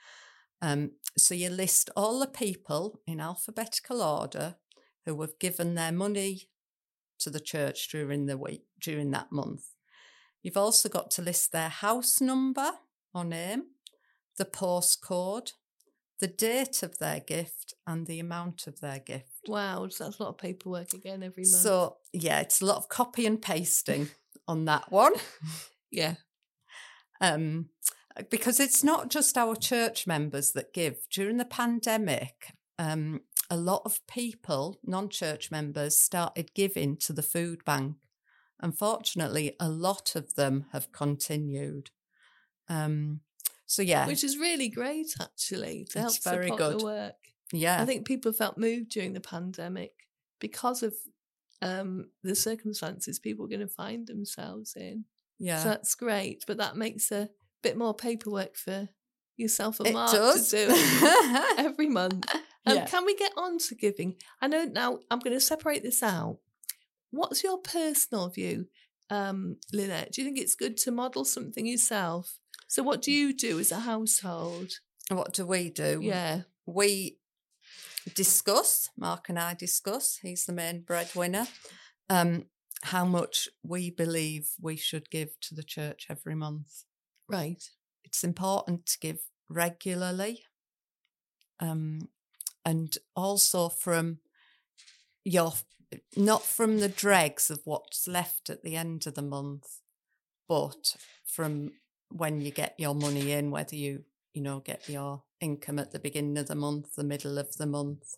Um, 0.62 0.92
so 1.18 1.34
you 1.34 1.50
list 1.50 1.90
all 1.96 2.20
the 2.20 2.28
people 2.28 3.02
in 3.08 3.20
alphabetical 3.20 4.02
order 4.02 4.56
who 5.06 5.20
have 5.22 5.40
given 5.40 5.76
their 5.76 5.92
money 5.92 6.50
to 7.20 7.30
the 7.30 7.40
church 7.40 7.90
during 7.90 8.26
the 8.26 8.38
week 8.38 8.64
during 8.80 9.12
that 9.12 9.32
month. 9.32 9.66
You've 10.42 10.58
also 10.58 10.90
got 10.90 11.12
to 11.12 11.22
list 11.22 11.52
their 11.52 11.70
house 11.70 12.22
number 12.22 12.72
or 13.14 13.26
name, 13.26 13.64
the 14.38 14.46
postcode, 14.46 15.52
the 16.20 16.28
date 16.28 16.82
of 16.84 16.98
their 17.00 17.20
gift, 17.20 17.74
and 17.86 18.08
the 18.08 18.20
amount 18.20 18.68
of 18.68 18.80
their 18.80 19.00
gift. 19.00 19.48
Wow, 19.48 19.88
so 19.90 20.06
that's 20.06 20.20
a 20.20 20.24
lot 20.24 20.30
of 20.30 20.38
paperwork 20.38 20.94
again 20.94 21.24
every 21.24 21.44
month. 21.44 21.62
So, 21.62 21.98
yeah, 22.14 22.40
it's 22.40 22.62
a 22.62 22.66
lot 22.66 22.78
of 22.78 22.90
copy 22.90 23.26
and 23.26 23.42
pasting 23.42 24.10
on 24.48 24.66
that 24.66 24.92
one. 24.92 25.14
yeah, 25.92 26.16
Um, 27.22 27.70
because 28.30 28.60
it's 28.60 28.84
not 28.84 29.10
just 29.10 29.38
our 29.38 29.56
church 29.56 30.08
members 30.08 30.52
that 30.52 30.74
give. 30.74 30.98
During 31.12 31.38
the 31.38 31.46
pandemic, 31.46 32.54
um, 32.78 33.22
a 33.50 33.58
lot 33.58 33.82
of 33.86 34.06
people, 34.08 34.80
non 34.84 35.10
church 35.10 35.52
members, 35.52 35.98
started 35.98 36.54
giving 36.54 36.98
to 36.98 37.14
the 37.14 37.24
food 37.24 37.64
bank. 37.66 37.96
Unfortunately, 38.62 39.56
a 39.60 39.70
lot 39.70 40.16
of 40.16 40.36
them 40.36 40.66
have 40.74 40.92
continued. 40.92 41.92
Um, 42.68 43.22
so, 43.66 43.82
yeah, 43.82 44.06
which 44.08 44.24
is 44.24 44.38
really 44.38 44.70
great 44.70 45.16
actually 45.22 45.86
to 45.92 46.00
help 46.00 46.16
It's 46.16 46.24
very 46.24 46.50
good. 46.50 46.80
the 46.80 46.84
work. 46.84 47.16
yeah, 47.52 47.82
I 47.82 47.86
think 47.86 48.06
people 48.06 48.34
felt 48.34 48.58
moved 48.58 48.90
during 48.90 49.14
the 49.14 49.22
pandemic 49.22 49.92
because 50.40 50.84
of 50.84 50.94
um, 51.62 52.10
the 52.24 52.36
circumstances 52.36 53.20
people 53.20 53.44
were 53.46 53.50
going 53.50 53.60
to 53.62 53.68
find 53.68 54.08
themselves 54.08 54.76
in. 54.76 55.06
yeah. 55.40 55.64
So 55.64 55.70
that's 55.70 55.96
great, 55.96 56.44
but 56.48 56.58
that 56.58 56.76
makes 56.78 57.12
a 57.12 57.30
bit 57.64 57.78
more 57.78 57.94
paperwork 57.94 58.56
for 58.56 58.90
yourself 59.38 59.80
and 59.80 59.88
it 59.90 59.94
Mark 59.94 60.12
does. 60.12 60.50
to 60.50 60.68
do 60.68 61.44
every 61.58 61.88
month. 61.88 62.26
Um, 62.66 62.76
Yeah. 62.78 62.86
Can 62.86 63.06
we 63.06 63.16
get 63.16 63.32
on 63.38 63.58
to 63.60 63.76
giving? 63.76 64.16
I 64.42 64.48
know 64.48 64.66
now 64.66 65.00
I'm 65.10 65.20
going 65.20 65.36
to 65.36 65.40
separate 65.42 65.84
this 65.84 66.04
out. 66.04 66.40
What's 67.12 67.44
your 67.44 67.58
personal 67.58 68.30
view, 68.30 68.68
um, 69.10 69.58
Lynette? 69.74 70.12
Do 70.12 70.22
you 70.22 70.28
think 70.28 70.38
it's 70.38 70.56
good 70.56 70.78
to 70.78 70.92
model 70.92 71.26
something 71.26 71.66
yourself? 71.66 72.38
So, 72.68 72.84
what 72.84 73.02
do 73.02 73.12
you 73.12 73.34
do 73.36 73.60
as 73.60 73.72
a 73.72 73.80
household? 73.80 74.74
what 75.10 75.34
do 75.34 75.44
we 75.44 75.72
do? 75.72 76.00
Yeah, 76.04 76.42
we 76.68 77.18
discuss, 78.14 78.90
Mark 78.96 79.30
and 79.30 79.40
I 79.40 79.56
discuss, 79.56 80.20
he's 80.22 80.46
the 80.46 80.54
main 80.54 80.82
breadwinner, 80.82 81.48
um, 82.10 82.46
how 82.84 83.06
much 83.06 83.50
we 83.64 83.90
believe 83.90 84.52
we 84.62 84.76
should 84.76 85.10
give 85.10 85.40
to 85.42 85.56
the 85.56 85.64
church 85.64 86.08
every 86.10 86.36
month. 86.36 86.84
right. 87.28 87.64
It's 88.04 88.24
important 88.24 88.86
to 88.88 89.00
give 89.00 89.20
regularly 89.50 90.44
um, 91.60 92.08
and 92.70 92.96
also 93.16 93.68
from 93.68 94.20
your, 95.26 95.54
not 96.16 96.44
from 96.44 96.80
the 96.80 96.88
dregs 96.90 97.50
of 97.50 97.62
what's 97.66 98.08
left 98.08 98.50
at 98.50 98.62
the 98.64 98.76
end 98.76 99.08
of 99.08 99.16
the 99.16 99.24
month, 99.24 99.82
but 100.48 100.96
from 101.26 101.72
when 102.12 102.42
you 102.42 102.52
get 102.52 102.76
your 102.78 102.94
money 102.94 103.32
in, 103.32 103.50
whether 103.50 103.76
you, 103.76 104.04
you 104.34 104.42
know, 104.44 104.60
get 104.60 104.88
your 104.88 105.24
income 105.42 105.80
at 105.80 105.92
the 105.92 106.00
beginning 106.00 106.38
of 106.38 106.48
the 106.48 106.56
month, 106.56 106.96
the 106.96 107.04
middle 107.04 107.40
of 107.40 107.56
the 107.58 107.66
month. 107.66 108.16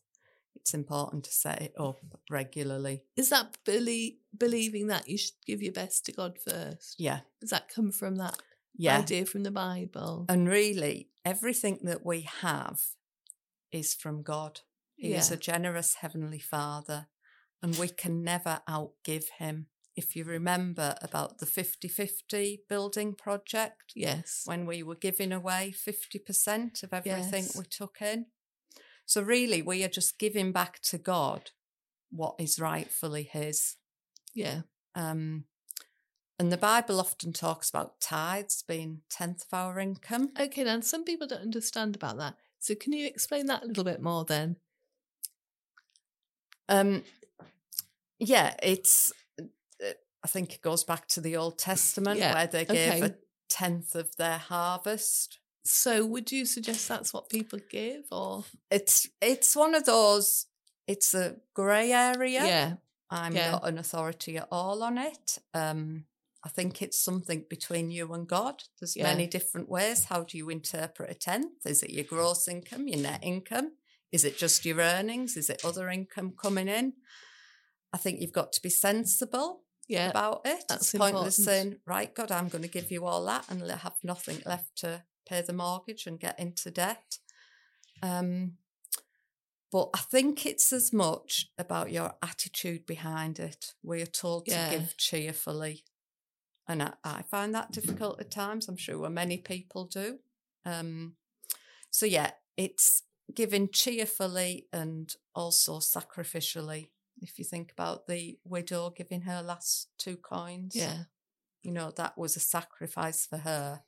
It's 0.57 0.73
important 0.73 1.23
to 1.25 1.31
set 1.31 1.61
it 1.61 1.73
up 1.79 1.99
regularly. 2.29 3.03
Is 3.15 3.29
that 3.29 3.57
belie- 3.65 4.17
believing 4.37 4.87
that 4.87 5.07
you 5.07 5.17
should 5.17 5.39
give 5.47 5.61
your 5.61 5.71
best 5.73 6.05
to 6.05 6.11
God 6.11 6.37
first? 6.45 6.95
Yeah. 6.99 7.21
Does 7.39 7.51
that 7.51 7.69
come 7.69 7.91
from 7.91 8.17
that 8.17 8.37
Yeah. 8.77 8.99
idea 8.99 9.25
from 9.25 9.43
the 9.43 9.51
Bible? 9.51 10.25
And 10.27 10.47
really, 10.49 11.09
everything 11.23 11.79
that 11.83 12.05
we 12.05 12.21
have 12.41 12.81
is 13.71 13.93
from 13.93 14.23
God. 14.23 14.61
He 14.95 15.13
is 15.13 15.31
a 15.31 15.37
generous 15.37 15.95
Heavenly 15.95 16.39
Father, 16.39 17.07
and 17.63 17.75
we 17.77 17.87
can 17.87 18.23
never 18.23 18.61
outgive 18.69 19.29
Him. 19.39 19.67
If 19.95 20.15
you 20.15 20.23
remember 20.23 20.95
about 21.01 21.39
the 21.39 21.47
50 21.47 21.87
50 21.87 22.61
building 22.69 23.15
project, 23.15 23.93
yes. 23.95 24.43
when 24.45 24.65
we 24.67 24.83
were 24.83 24.95
giving 24.95 25.31
away 25.31 25.73
50% 25.75 26.83
of 26.83 26.93
everything 26.93 27.43
Yes. 27.43 27.57
we 27.57 27.65
took 27.65 27.97
in. 27.99 28.27
So, 29.07 29.21
really, 29.21 29.61
we 29.61 29.83
are 29.83 29.89
just 29.89 30.19
giving 30.19 30.51
back 30.51 30.81
to 30.83 30.97
God 30.99 31.49
what 32.11 32.35
is 32.39 32.59
rightfully 32.59 33.23
His. 33.23 33.77
Yeah. 34.35 34.61
Um, 34.93 35.45
and 36.37 36.51
the 36.51 36.57
Bible 36.57 36.99
often 36.99 37.33
talks 37.33 37.69
about 37.69 37.99
tithes 38.01 38.63
being 38.67 39.01
tenth 39.09 39.45
of 39.51 39.57
our 39.57 39.79
income. 39.79 40.31
Okay, 40.39 40.63
now 40.63 40.79
some 40.81 41.03
people 41.03 41.27
don't 41.27 41.41
understand 41.41 41.95
about 41.95 42.17
that. 42.17 42.35
So 42.61 42.75
can 42.75 42.93
you 42.93 43.07
explain 43.07 43.47
that 43.47 43.63
a 43.63 43.65
little 43.65 43.83
bit 43.83 44.01
more 44.01 44.23
then? 44.23 44.55
Um, 46.69 47.03
yeah, 48.19 48.53
it's. 48.61 49.11
uh, 49.41 49.45
I 50.23 50.27
think 50.27 50.53
it 50.53 50.61
goes 50.61 50.83
back 50.83 51.07
to 51.09 51.21
the 51.21 51.35
Old 51.37 51.57
Testament 51.57 52.19
Yeah, 52.19 52.35
where 52.35 52.45
they 52.47 52.65
gave 52.65 52.93
okay. 52.93 53.01
a 53.01 53.15
tenth 53.49 53.95
of 53.95 54.15
their 54.15 54.37
harvest. 54.37 55.39
So 55.65 56.05
would 56.05 56.31
you 56.31 56.45
suggest 56.45 56.87
that's 56.87 57.13
what 57.13 57.29
people 57.29 57.59
give 57.69 58.03
or 58.11 58.43
It's 58.69 59.09
it's 59.21 59.55
one 59.55 59.73
of 59.75 59.85
those. 59.85 60.45
It's 60.87 61.13
a 61.15 61.37
grey 61.55 61.91
area. 61.91 62.45
yeah. 62.45 62.73
I'm 63.09 63.35
yeah. 63.35 63.51
not 63.51 63.67
an 63.67 63.77
authority 63.79 64.37
at 64.37 64.47
all 64.51 64.83
on 64.83 64.97
it. 64.97 65.39
Um, 65.53 66.05
I 66.43 66.49
think 66.49 66.81
it's 66.81 66.99
something 67.03 67.45
between 67.49 67.91
you 67.91 68.13
and 68.13 68.27
God. 68.27 68.63
There's 68.79 68.95
Yeah. 68.95 69.03
many 69.03 69.27
different 69.27 69.69
ways. 69.69 70.05
How 70.05 70.23
do 70.23 70.37
you 70.37 70.49
interpret 70.49 71.11
a 71.11 71.13
tenth? 71.13 71.65
Is 71.65 71.83
it 71.83 71.91
your 71.91 72.03
gross 72.03 72.47
income, 72.47 72.87
your 72.87 72.99
net 72.99 73.23
income? 73.23 73.77
Is 74.11 74.25
it 74.25 74.37
just 74.37 74.65
your 74.65 74.79
earnings? 74.79 75.37
Is 75.37 75.49
it 75.49 75.63
other 75.63 75.89
income 75.89 76.33
coming 76.35 76.67
in? 76.67 76.93
I 77.93 77.97
think 77.97 78.19
you've 78.21 78.31
got 78.33 78.51
to 78.53 78.61
be 78.61 78.69
sensible 78.69 79.63
Yeah. 79.87 80.09
about 80.09 80.41
it. 80.45 80.63
that's 80.67 80.93
it's 80.93 80.97
pointless 80.97 81.37
important. 81.39 81.71
saying, 81.71 81.81
right, 81.85 82.13
God, 82.13 82.31
I'm 82.31 82.49
going 82.49 82.61
to 82.63 82.67
give 82.67 82.91
you 82.91 83.05
all 83.05 83.23
that 83.25 83.47
and 83.49 83.61
have 83.69 83.97
nothing 84.03 84.41
left 84.45 84.75
to 84.77 85.05
pay 85.25 85.41
the 85.41 85.53
mortgage 85.53 86.07
and 86.07 86.19
get 86.19 86.39
into 86.39 86.71
debt. 86.71 87.19
Um, 88.01 88.57
but 89.71 89.89
I 89.93 89.99
think 89.99 90.45
it's 90.45 90.73
as 90.73 90.91
much 90.91 91.51
about 91.57 91.91
your 91.91 92.15
attitude 92.21 92.85
behind 92.85 93.39
it. 93.39 93.73
We 93.83 94.01
are 94.01 94.05
told 94.07 94.47
Yeah. 94.47 94.69
to 94.71 94.77
give 94.79 94.97
cheerfully. 94.97 95.85
And 96.71 96.83
I, 96.83 96.93
I 97.03 97.21
find 97.23 97.53
that 97.53 97.71
difficult 97.71 98.21
at 98.21 98.31
times. 98.31 98.67
I'm 98.69 98.77
sure 98.77 99.09
many 99.09 99.37
people 99.37 99.85
do. 99.85 100.19
Um, 100.65 101.15
so, 101.89 102.05
yeah, 102.05 102.31
it's 102.55 103.03
giving 103.35 103.69
cheerfully 103.69 104.67
and 104.71 105.13
also 105.35 105.79
sacrificially. 105.79 106.89
If 107.21 107.37
you 107.37 107.45
think 107.45 107.71
about 107.71 108.07
the 108.07 108.39
widow 108.45 108.89
giving 108.89 109.21
her 109.21 109.41
last 109.41 109.89
two 109.97 110.15
coins, 110.15 110.75
Yeah. 110.75 111.03
you 111.61 111.71
know, 111.71 111.91
that 111.91 112.17
was 112.17 112.35
a 112.35 112.39
sacrifice 112.39 113.25
for 113.25 113.39
her. 113.39 113.83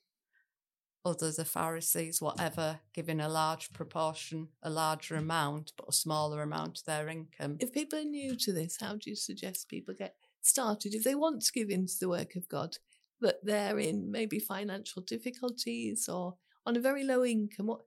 Others, 1.06 1.36
the 1.36 1.46
Pharisees, 1.46 2.22
whatever, 2.22 2.80
giving 2.94 3.20
a 3.20 3.28
large 3.28 3.74
proportion, 3.74 4.50
a 4.62 4.70
larger 4.70 5.16
amount, 5.16 5.74
but 5.78 5.90
a 5.90 5.94
smaller 5.94 6.42
amount 6.42 6.80
of 6.80 6.86
their 6.86 7.10
income. 7.10 7.58
If 7.60 7.74
people 7.74 8.00
are 8.00 8.06
new 8.06 8.36
to 8.38 8.54
this, 8.54 8.78
how 8.80 8.94
do 8.96 9.10
you 9.10 9.16
suggest 9.16 9.68
people 9.68 9.94
get 9.94 10.16
started? 10.46 10.94
If 10.94 11.04
they 11.04 11.16
want 11.16 11.42
to 11.44 11.52
give 11.52 11.70
into 11.70 11.94
the 12.00 12.10
work 12.10 12.36
of 12.36 12.48
God, 12.50 12.78
but 13.22 13.40
they're 13.44 13.80
in 13.80 14.12
maybe 14.12 14.40
financial 14.40 15.02
difficulties 15.02 16.08
or 16.10 16.36
on 16.66 16.76
a 16.76 16.82
very 16.82 17.04
low 17.04 17.24
income, 17.26 17.68
what 17.68 17.82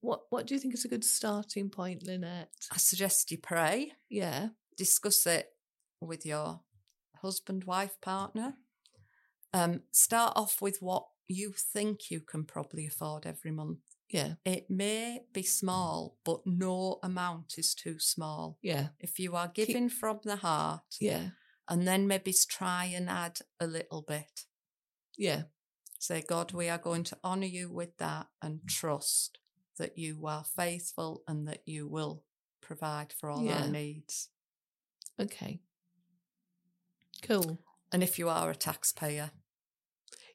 what 0.00 0.20
what 0.30 0.46
do 0.46 0.54
you 0.54 0.60
think 0.60 0.74
is 0.74 0.84
a 0.84 0.88
good 0.88 1.04
starting 1.04 1.68
point, 1.70 2.02
Lynette? 2.06 2.68
I 2.72 2.78
suggest 2.78 3.30
you 3.30 3.38
pray, 3.38 3.92
Yeah. 4.08 4.48
discuss 4.76 5.26
it 5.26 5.48
with 6.00 6.24
your 6.24 6.60
husband, 7.20 7.64
wife, 7.64 8.00
partner. 8.00 8.54
Um, 9.52 9.82
start 9.90 10.32
off 10.36 10.62
with 10.62 10.78
what 10.80 11.06
you 11.28 11.52
think 11.52 12.10
you 12.10 12.20
can 12.20 12.44
probably 12.44 12.86
afford 12.86 13.26
every 13.26 13.50
month. 13.50 13.80
Yeah. 14.08 14.34
It 14.44 14.70
may 14.70 15.20
be 15.32 15.42
small, 15.42 16.16
but 16.24 16.40
no 16.46 16.98
amount 17.02 17.54
is 17.58 17.74
too 17.74 17.98
small. 17.98 18.58
Yeah. 18.62 18.88
If 18.98 19.18
you 19.18 19.36
are 19.36 19.48
giving 19.48 19.88
from 19.88 20.20
the 20.24 20.36
heart, 20.36 20.96
Yeah. 21.00 21.30
And 21.70 21.88
then 21.88 22.06
maybe 22.06 22.34
try 22.48 22.84
and 22.84 23.08
add 23.08 23.38
a 23.60 23.66
little 23.66 24.02
bit. 24.02 24.44
Yeah. 25.16 25.44
Say, 25.98 26.22
God, 26.26 26.52
we 26.52 26.68
are 26.68 26.78
going 26.78 27.04
to 27.04 27.18
honor 27.22 27.46
you 27.46 27.70
with 27.70 27.96
that 27.98 28.26
and 28.42 28.60
mm. 28.60 28.68
trust 28.68 29.38
that 29.78 29.96
you 29.96 30.26
are 30.26 30.44
faithful 30.44 31.22
and 31.26 31.46
that 31.48 31.62
you 31.66 31.86
will 31.86 32.24
provide 32.60 33.12
for 33.12 33.30
all 33.30 33.44
Yeah. 33.44 33.62
our 33.62 33.68
needs. 33.68 34.28
Okay. 35.18 35.60
Cool. 37.22 37.58
And 37.92 38.02
if 38.02 38.18
you 38.18 38.28
are 38.28 38.50
a 38.50 38.56
taxpayer, 38.56 39.30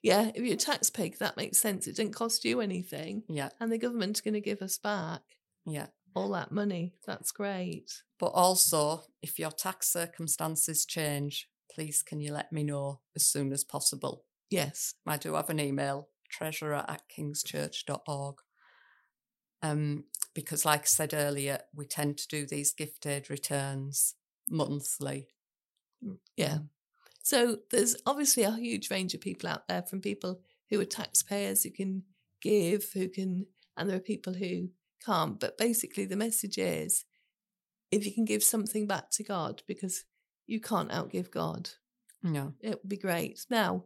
Yeah, 0.02 0.32
if 0.36 0.44
you're 0.44 0.54
a 0.54 0.58
taxpayer, 0.58 1.12
that 1.20 1.36
makes 1.36 1.58
sense. 1.58 1.88
It 1.88 1.96
didn't 1.96 2.14
cost 2.14 2.46
you 2.46 2.62
anything, 2.62 3.24
yeah, 3.28 3.50
and 3.60 3.72
the 3.72 3.80
government's 3.80 4.22
going 4.22 4.36
to 4.36 4.42
give 4.42 4.62
us 4.62 4.78
back 4.78 5.24
yeah. 5.66 5.88
All 6.16 6.30
that 6.32 6.52
money. 6.52 6.94
That's 7.06 7.32
great. 7.32 8.02
But 8.20 8.28
also, 8.28 9.04
if 9.22 9.38
your 9.38 9.52
tax 9.52 9.92
circumstances 9.92 10.86
change, 10.86 11.50
please 11.72 12.02
can 12.02 12.20
you 12.20 12.32
let 12.34 12.52
me 12.52 12.64
know 12.64 13.02
as 13.16 13.26
soon 13.28 13.52
as 13.52 13.64
possible? 13.64 14.24
Yes. 14.50 14.94
I 15.06 15.18
do 15.18 15.34
have 15.34 15.50
an 15.50 15.60
email, 15.60 16.10
treasurer 16.30 16.86
at 16.88 17.02
kingschurch.org. 17.16 18.36
Um, 19.62 20.06
because, 20.34 20.66
like 20.66 20.82
I 20.82 20.86
said 20.86 21.14
earlier, 21.14 21.60
we 21.74 21.86
tend 21.86 22.18
to 22.18 22.28
do 22.28 22.46
these 22.46 22.74
gift 22.74 23.06
aid 23.06 23.30
returns 23.30 24.16
monthly. 24.50 25.28
Yeah. 26.38 26.60
So 27.24 27.58
there's 27.72 27.96
obviously 28.06 28.44
a 28.44 28.52
huge 28.52 28.92
range 28.92 29.14
of 29.14 29.22
people 29.22 29.50
out 29.50 29.68
there 29.68 29.82
from 29.82 30.02
people 30.02 30.42
who 30.70 30.80
are 30.80 30.86
taxpayers 30.86 31.64
who 31.64 31.72
can 31.72 32.04
give, 32.42 32.86
who 32.94 33.10
can, 33.10 33.48
and 33.76 33.90
there 33.90 33.98
are 33.98 34.02
people 34.02 34.34
who 34.34 34.70
can't. 35.04 35.40
But 35.40 35.58
basically, 35.58 36.06
the 36.06 36.16
message 36.16 36.58
is 36.58 37.06
if 37.92 38.06
you 38.06 38.12
can 38.14 38.26
give 38.26 38.44
something 38.44 38.88
back 38.88 39.10
to 39.12 39.24
God 39.24 39.64
because 39.68 40.04
you 40.48 40.60
can't 40.60 40.92
outgive 40.92 41.32
God, 41.32 41.70
No. 42.24 42.54
it 42.62 42.80
would 42.82 42.90
be 42.90 42.98
great. 42.98 43.46
Now, 43.50 43.86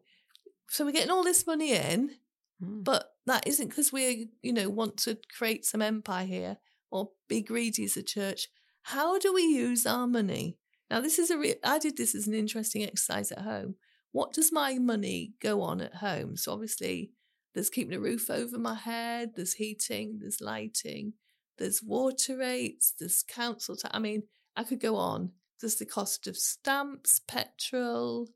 so 0.70 0.86
we're 0.86 0.92
getting 0.92 1.12
all 1.12 1.24
this 1.24 1.46
money 1.48 1.74
in, 1.74 2.18
Mm. 2.62 2.84
but 2.84 3.14
that 3.26 3.48
isn't 3.48 3.70
because 3.70 3.92
we, 3.94 4.32
you 4.42 4.52
know, 4.52 4.70
want 4.70 4.98
to 4.98 5.18
create 5.38 5.66
some 5.66 5.82
empire 5.82 6.26
here 6.26 6.58
or 6.92 7.12
be 7.28 7.42
greedy 7.42 7.86
as 7.86 7.96
a 7.96 8.04
church. 8.04 8.50
How 8.84 9.18
do 9.20 9.34
we 9.34 9.44
use 9.44 9.86
our 9.86 10.08
money? 10.08 10.58
Now, 10.90 11.00
this 11.02 11.20
is 11.20 11.30
a 11.30 11.38
re- 11.38 11.60
I 11.64 11.80
did 11.80 11.96
this 11.98 12.16
as 12.16 12.28
an 12.28 12.34
interesting 12.34 12.84
exercise 12.84 13.32
at 13.32 13.40
home. 13.44 13.76
What 14.12 14.34
does 14.34 14.52
my 14.52 14.80
money 14.80 15.36
go 15.40 15.62
on 15.62 15.80
at 15.82 15.96
home? 15.96 16.36
So 16.36 16.52
obviously, 16.52 17.12
there's 17.54 17.70
keeping 17.70 17.96
a 17.96 18.00
roof 18.00 18.30
over 18.30 18.58
my 18.58 18.76
head, 18.76 19.32
there's 19.36 19.54
heating, 19.54 20.20
there's 20.20 20.42
lighting, 20.42 21.14
there's 21.58 21.84
water 21.84 22.38
rates, 22.38 22.94
there's 23.00 23.24
council. 23.24 23.76
I 23.92 24.00
mean, 24.00 24.24
I 24.56 24.64
could 24.64 24.80
go 24.80 24.96
on. 24.96 25.32
There's 25.60 25.76
the 25.76 25.86
cost 25.86 26.28
of 26.28 26.38
stamps, 26.38 27.20
petrol, 27.28 28.30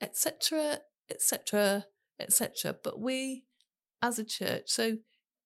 etc., 0.00 0.80
etc., 1.10 1.86
etc. 2.20 2.76
But 2.82 3.00
we, 3.00 3.44
as 4.00 4.18
a 4.18 4.24
church, 4.24 4.64
so 4.66 4.98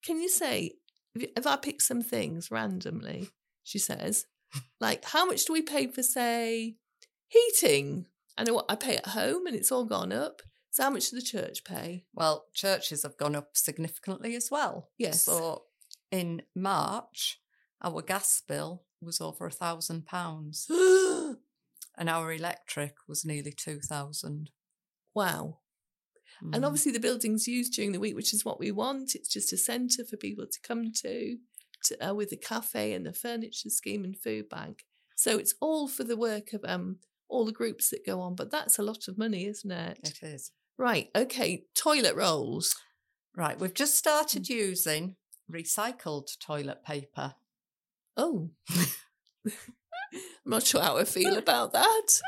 can 0.04 0.20
you 0.20 0.28
say 0.28 0.73
if 1.14 1.30
if 1.37 1.47
I 1.47 1.56
pick 1.56 1.80
some 1.80 2.02
things 2.02 2.50
randomly? 2.50 3.30
She 3.62 3.78
says, 3.78 4.26
like 4.80 5.04
how 5.04 5.25
much 5.25 5.44
do 5.44 5.52
we 5.52 5.62
pay 5.62 5.87
for, 5.87 6.02
say, 6.02 6.76
heating? 7.28 8.06
I 8.37 8.44
know 8.44 8.54
what 8.54 8.66
I 8.68 8.75
pay 8.75 8.97
at 8.97 9.09
home, 9.09 9.47
and 9.47 9.56
it's 9.56 9.73
all 9.73 9.85
gone 9.85 10.12
up. 10.12 10.42
So 10.80 10.84
how 10.84 10.90
much 10.92 11.10
does 11.10 11.22
the 11.22 11.38
church 11.38 11.62
pay? 11.62 12.06
Well, 12.14 12.46
churches 12.54 13.02
have 13.02 13.18
gone 13.18 13.37
up 13.37 13.50
significantly 13.52 14.34
as 14.34 14.50
well. 14.50 14.88
Yes. 14.96 15.25
So 15.25 15.64
in 16.10 16.40
March, 16.56 17.38
our 17.82 18.00
gas 18.00 18.42
bill 18.49 18.84
was 19.02 19.20
over 19.20 19.44
a 19.44 19.50
thousand 19.50 20.06
pounds 20.06 20.66
and 20.70 22.08
our 22.08 22.32
electric 22.32 22.94
was 23.06 23.26
nearly 23.26 23.52
two 23.52 23.80
thousand. 23.80 24.52
wow. 25.14 25.58
Mm. 26.42 26.56
And 26.56 26.64
obviously, 26.64 26.92
the 26.92 26.99
building's 26.99 27.46
used 27.46 27.75
during 27.75 27.92
the 27.92 28.00
week, 28.00 28.16
which 28.16 28.32
is 28.32 28.46
what 28.46 28.58
we 28.58 28.70
want. 28.70 29.14
It's 29.14 29.28
just 29.28 29.52
a 29.52 29.58
centre 29.58 30.06
for 30.06 30.16
people 30.16 30.46
to 30.46 30.60
come 30.66 30.92
to, 31.02 31.37
to 31.84 32.08
uh, 32.08 32.14
with 32.14 32.30
the 32.30 32.38
cafe 32.38 32.95
and 32.95 33.04
the 33.04 33.12
furniture 33.12 33.69
scheme 33.69 34.02
and 34.02 34.16
food 34.16 34.49
bank. 34.49 34.86
So 35.14 35.36
it's 35.36 35.54
all 35.60 35.88
for 35.88 36.04
the 36.04 36.16
work 36.16 36.54
of 36.54 36.64
um 36.64 37.00
all 37.28 37.45
the 37.45 37.52
groups 37.52 37.90
that 37.90 38.06
go 38.06 38.23
on. 38.23 38.34
But 38.34 38.50
that's 38.50 38.78
a 38.78 38.82
lot 38.82 39.08
of 39.08 39.19
money, 39.19 39.45
isn't 39.45 39.71
it? 39.71 39.99
it 40.02 40.26
is. 40.26 40.52
Right. 40.80 41.10
Okay. 41.14 41.64
Toilet 41.75 42.16
rolls. 42.16 42.75
Right, 43.36 43.60
we've 43.60 43.75
just 43.75 43.97
started 43.97 44.45
mm. 44.45 44.49
using 44.49 45.16
recycled 45.52 46.38
toilet 46.40 46.82
paper. 46.82 47.34
Oh. 48.16 48.50
I'm 49.47 49.52
not 50.47 50.62
sure 50.62 50.80
how 50.80 50.97
I 50.97 51.04
feel 51.04 51.36
about 51.38 51.75
that. 51.75 52.21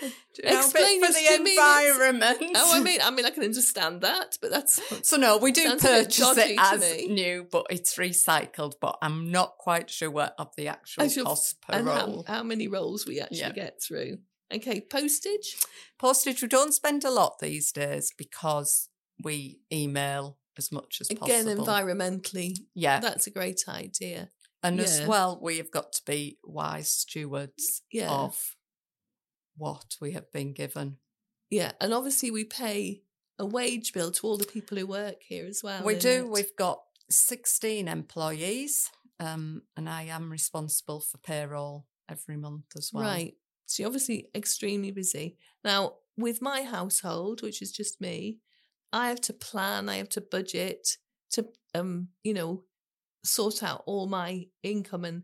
Do 0.00 0.08
you 0.42 0.50
know, 0.50 0.58
a 0.58 0.62
bit 0.62 0.64
Explain 0.64 1.04
for 1.04 1.12
the 1.12 1.42
me, 1.42 1.52
environment. 1.52 2.38
Oh, 2.56 2.70
I 2.74 2.80
mean, 2.80 2.98
I 3.04 3.10
mean, 3.10 3.26
I 3.26 3.30
can 3.30 3.44
understand 3.44 4.00
that, 4.00 4.38
but 4.42 4.50
that's 4.50 4.80
So 5.08 5.16
no, 5.16 5.38
we 5.38 5.52
do 5.52 5.62
Sounds 5.62 5.84
a 5.84 5.86
bit 5.86 6.04
purchase 6.04 6.36
it 6.36 6.58
as 6.58 7.08
new, 7.08 7.46
but 7.50 7.66
it's 7.70 7.96
recycled. 7.96 8.74
But 8.80 8.98
I'm 9.02 9.30
not 9.30 9.56
quite 9.58 9.88
sure 9.88 10.10
what 10.10 10.34
of 10.36 10.48
the 10.56 10.68
actual 10.68 11.08
cost 11.22 11.60
per 11.62 11.74
and 11.74 11.88
how, 11.88 12.06
roll. 12.06 12.24
how 12.26 12.42
many 12.42 12.66
rolls 12.66 13.06
we 13.06 13.20
actually 13.20 13.38
Yeah. 13.38 13.52
get 13.52 13.80
through. 13.80 14.18
Okay, 14.52 14.80
postage. 14.80 15.56
Postage, 15.98 16.42
we 16.42 16.48
don't 16.48 16.74
spend 16.74 17.04
a 17.04 17.10
lot 17.10 17.38
these 17.40 17.70
days 17.72 18.12
because 18.16 18.88
we 19.22 19.60
email 19.72 20.38
as 20.58 20.72
much 20.72 20.98
as 21.00 21.08
Again, 21.10 21.44
possible. 21.46 21.66
environmentally, 21.66 22.56
yeah, 22.74 23.00
that's 23.00 23.26
a 23.26 23.30
great 23.30 23.62
idea. 23.68 24.30
and 24.62 24.78
as 24.80 25.06
well, 25.06 25.38
we 25.40 25.56
have 25.58 25.70
got 25.70 25.92
to 25.92 26.02
be 26.04 26.38
wise 26.44 26.90
stewards 26.90 27.82
Yeah. 27.92 28.10
of 28.10 28.56
what 29.56 29.96
we 30.00 30.12
have 30.12 30.30
been 30.32 30.52
given. 30.52 30.98
Yeah, 31.50 31.72
and 31.80 31.92
obviously 31.94 32.30
we 32.30 32.44
pay 32.44 33.02
a 33.38 33.46
wage 33.46 33.92
bill 33.92 34.10
to 34.12 34.26
all 34.26 34.36
the 34.36 34.44
people 34.46 34.76
who 34.78 34.86
work 34.86 35.22
here 35.26 35.46
as 35.46 35.62
well. 35.62 35.82
we 35.84 35.94
do. 35.96 36.26
it. 36.26 36.28
We've 36.28 36.56
got 36.56 36.82
16 37.10 37.88
employees, 37.88 38.90
um, 39.18 39.62
and 39.76 39.88
I 39.88 40.02
am 40.04 40.30
responsible 40.30 41.00
for 41.00 41.18
payroll 41.18 41.86
every 42.08 42.36
month 42.36 42.66
as 42.76 42.90
well. 42.92 43.04
Right. 43.04 43.34
So 43.70 43.82
you're 43.82 43.88
obviously 43.88 44.28
extremely 44.34 44.90
busy. 44.90 45.36
Now, 45.64 45.94
with 46.16 46.42
my 46.42 46.62
household, 46.62 47.42
which 47.42 47.62
is 47.62 47.72
just 47.72 48.00
me, 48.00 48.38
I 48.92 49.08
have 49.08 49.20
to 49.22 49.32
plan, 49.32 49.88
I 49.88 49.96
have 49.96 50.08
to 50.10 50.20
budget 50.20 50.96
to 51.32 51.46
um, 51.74 52.08
you 52.24 52.34
know, 52.34 52.64
sort 53.24 53.62
out 53.62 53.84
all 53.86 54.06
my 54.06 54.46
income 54.62 55.04
and 55.04 55.22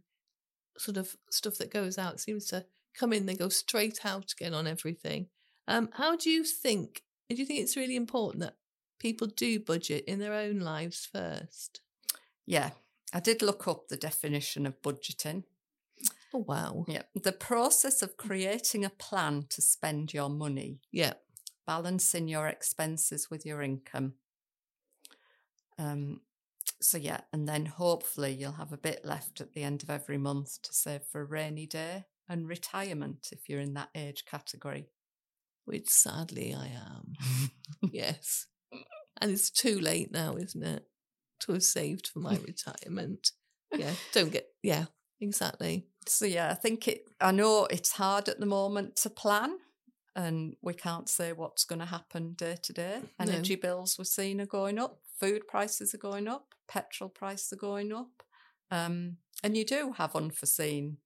sort 0.78 0.96
of 0.96 1.16
stuff 1.30 1.56
that 1.58 1.72
goes 1.72 1.98
out 1.98 2.20
seems 2.20 2.46
to 2.46 2.64
come 2.94 3.12
in, 3.12 3.26
they 3.26 3.34
go 3.34 3.48
straight 3.48 4.04
out 4.04 4.32
again 4.32 4.54
on 4.54 4.66
everything. 4.66 5.26
Um, 5.68 5.88
how 5.94 6.16
do 6.16 6.30
you 6.30 6.44
think 6.44 7.02
do 7.28 7.34
you 7.34 7.44
think 7.44 7.60
it's 7.60 7.76
really 7.76 7.96
important 7.96 8.42
that 8.44 8.54
people 9.00 9.26
do 9.26 9.58
budget 9.58 10.04
in 10.06 10.20
their 10.20 10.34
own 10.34 10.60
lives 10.60 11.08
first? 11.10 11.80
Yeah, 12.46 12.70
I 13.12 13.18
did 13.18 13.42
look 13.42 13.66
up 13.66 13.88
the 13.88 13.96
definition 13.96 14.64
of 14.66 14.80
budgeting. 14.80 15.42
Wow. 16.38 16.84
Yeah, 16.88 17.02
the 17.14 17.32
process 17.32 18.02
of 18.02 18.16
creating 18.16 18.84
a 18.84 18.90
plan 18.90 19.46
to 19.50 19.62
spend 19.62 20.12
your 20.14 20.28
money, 20.28 20.80
Yeah. 20.92 21.14
balancing 21.66 22.28
your 22.28 22.46
expenses 22.48 23.30
with 23.30 23.44
your 23.46 23.62
income. 23.62 24.14
Um, 25.78 26.20
so 26.80 26.98
yeah, 26.98 27.20
and 27.32 27.48
then 27.48 27.66
hopefully 27.66 28.32
you'll 28.32 28.52
have 28.52 28.72
a 28.72 28.76
bit 28.78 29.04
left 29.04 29.40
at 29.40 29.52
the 29.52 29.62
end 29.62 29.82
of 29.82 29.90
every 29.90 30.18
month 30.18 30.60
to 30.62 30.72
save 30.72 31.02
for 31.04 31.20
a 31.20 31.24
rainy 31.24 31.66
day 31.66 32.04
and 32.28 32.48
retirement 32.48 33.28
if 33.32 33.48
you're 33.48 33.60
in 33.60 33.74
that 33.74 33.90
age 33.94 34.24
category. 34.26 34.88
Which 35.64 35.88
sadly 35.88 36.54
I 36.54 36.66
am. 36.68 37.50
yes. 37.92 38.46
And 39.20 39.30
it's 39.32 39.50
too 39.50 39.80
late 39.80 40.12
now, 40.12 40.36
isn't 40.36 40.62
it? 40.62 40.84
To 41.40 41.52
have 41.52 41.62
saved 41.62 42.08
for 42.08 42.20
my 42.20 42.36
retirement. 42.46 43.32
Yeah. 43.76 43.92
Don't 44.12 44.30
get, 44.32 44.46
yeah, 44.62 44.86
exactly. 45.20 45.86
So 46.08 46.24
yeah, 46.24 46.50
I 46.50 46.54
think 46.54 46.88
it. 46.88 47.04
I 47.20 47.30
know 47.32 47.66
it's 47.66 47.92
hard 47.92 48.28
at 48.28 48.40
the 48.40 48.46
moment 48.46 48.96
to 48.96 49.10
plan, 49.10 49.58
and 50.14 50.56
we 50.62 50.74
can't 50.74 51.08
say 51.08 51.32
what's 51.32 51.64
going 51.64 51.80
to 51.80 51.86
happen 51.86 52.32
day 52.34 52.56
to 52.62 52.72
day. 52.72 53.00
No. 53.18 53.26
Energy 53.32 53.56
bills 53.56 53.96
we're 53.98 54.04
seeing 54.04 54.40
are 54.40 54.46
going 54.46 54.78
up, 54.78 55.00
food 55.20 55.46
prices 55.48 55.94
are 55.94 55.98
going 55.98 56.28
up, 56.28 56.54
petrol 56.68 57.10
prices 57.10 57.52
are 57.52 57.56
going 57.56 57.92
up, 57.92 58.22
um, 58.70 59.16
and 59.42 59.56
you 59.56 59.64
do 59.64 59.92
have 59.96 60.14
unforeseen 60.16 60.98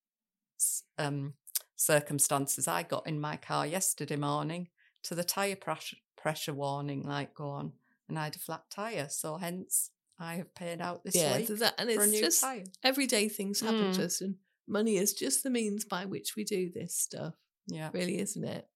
um, 0.98 1.34
circumstances. 1.76 2.68
I 2.68 2.82
got 2.82 3.06
in 3.06 3.20
my 3.20 3.36
car 3.36 3.66
yesterday 3.66 4.16
morning 4.16 4.68
to 5.04 5.14
the 5.14 5.24
tire 5.24 5.56
pressure 5.56 5.96
pressure 6.16 6.52
warning 6.52 7.02
light 7.02 7.32
go 7.34 7.48
on, 7.48 7.72
and 8.08 8.18
I 8.18 8.24
had 8.24 8.36
a 8.36 8.38
flat 8.38 8.64
tire, 8.70 9.08
so 9.08 9.36
hence 9.38 9.90
I 10.18 10.34
have 10.34 10.54
paid 10.54 10.82
out 10.82 11.02
this 11.04 11.14
yeah. 11.16 11.38
week 11.38 11.46
that, 11.48 11.74
and 11.78 11.90
for 11.90 12.00
a 12.00 12.02
it's 12.04 12.12
new 12.12 12.20
just 12.20 12.40
tire. 12.42 12.64
everyday 12.84 13.28
things 13.30 13.60
happen 13.60 13.92
to 13.92 14.00
Mm. 14.02 14.04
us, 14.04 14.20
and 14.20 14.34
money 14.68 14.96
is 14.96 15.14
just 15.14 15.42
the 15.42 15.50
means 15.50 15.84
by 15.84 16.04
which 16.04 16.36
we 16.36 16.44
do 16.44 16.70
this 16.70 16.94
stuff, 16.96 17.34
Yeah. 17.66 17.90
really, 17.92 18.18
isn't 18.18 18.44
it? 18.44 18.68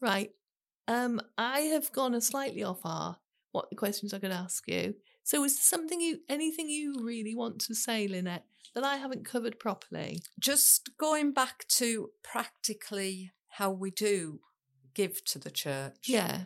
Right. 0.00 0.32
Um, 0.88 1.20
I 1.38 1.60
have 1.60 1.92
gone 1.92 2.14
a 2.14 2.20
slightly 2.20 2.62
off 2.62 2.80
our 2.84 3.18
what 3.52 3.70
the 3.70 3.76
questions 3.76 4.12
I 4.12 4.18
could 4.18 4.32
ask 4.32 4.66
you. 4.66 4.94
So, 5.22 5.44
is 5.44 5.54
there 5.56 5.62
something 5.62 6.00
you, 6.00 6.18
anything 6.28 6.68
you 6.68 6.96
really 7.04 7.34
want 7.34 7.60
to 7.62 7.74
say, 7.74 8.06
Lynette, 8.08 8.44
that 8.74 8.84
I 8.84 8.96
haven't 8.96 9.24
covered 9.24 9.58
properly? 9.58 10.20
just 10.40 10.90
going 10.98 11.32
back 11.32 11.66
to 11.68 12.10
practically 12.22 13.32
how 13.48 13.70
we 13.70 13.90
do 13.90 14.40
give 14.92 15.24
to 15.26 15.38
the 15.38 15.50
church. 15.50 16.06
Yeah. 16.08 16.42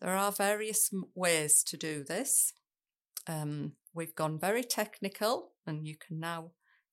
There 0.00 0.14
are 0.14 0.30
various 0.32 0.90
ways 1.14 1.62
to 1.64 1.76
do 1.76 2.04
this. 2.04 2.52
Um, 3.26 3.72
we've 3.94 4.14
gone 4.14 4.38
very 4.38 4.62
technical, 4.62 5.52
and 5.66 5.86
you 5.86 5.96
can 5.96 6.20
now 6.20 6.52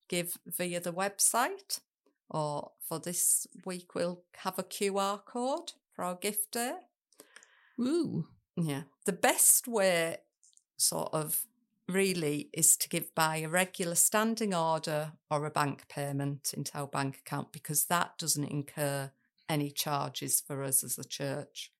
give 0.09 0.37
via 0.45 0.79
the 0.79 0.93
website, 0.93 1.79
or 2.29 2.71
for 2.87 2.99
this 2.99 3.47
week, 3.65 3.95
we'll 3.95 4.23
have 4.37 4.57
a 4.59 4.63
QR 4.63 5.23
code 5.25 5.73
for 5.95 6.03
our 6.03 6.15
gift 6.15 6.51
day. 6.51 6.73
Ooh. 7.79 8.27
Yeah. 8.55 8.83
The 9.05 9.13
best 9.13 9.67
way, 9.67 10.17
sort 10.77 11.13
of, 11.13 11.45
really 11.89 12.49
is 12.53 12.77
to 12.77 12.87
give 12.87 13.13
by 13.13 13.37
a 13.37 13.49
regular 13.49 13.95
standing 13.95 14.53
order 14.53 15.13
or 15.29 15.45
a 15.45 15.51
bank 15.51 15.83
payment 15.89 16.53
into 16.55 16.77
our 16.77 16.87
bank 16.87 17.17
account 17.17 17.51
because 17.51 17.85
that 17.85 18.17
doesn't 18.17 18.45
incur 18.45 19.11
any 19.49 19.69
charges 19.69 20.41
for 20.45 20.63
us 20.63 20.83
as 20.83 20.97
a 20.97 21.03
church. 21.03 21.71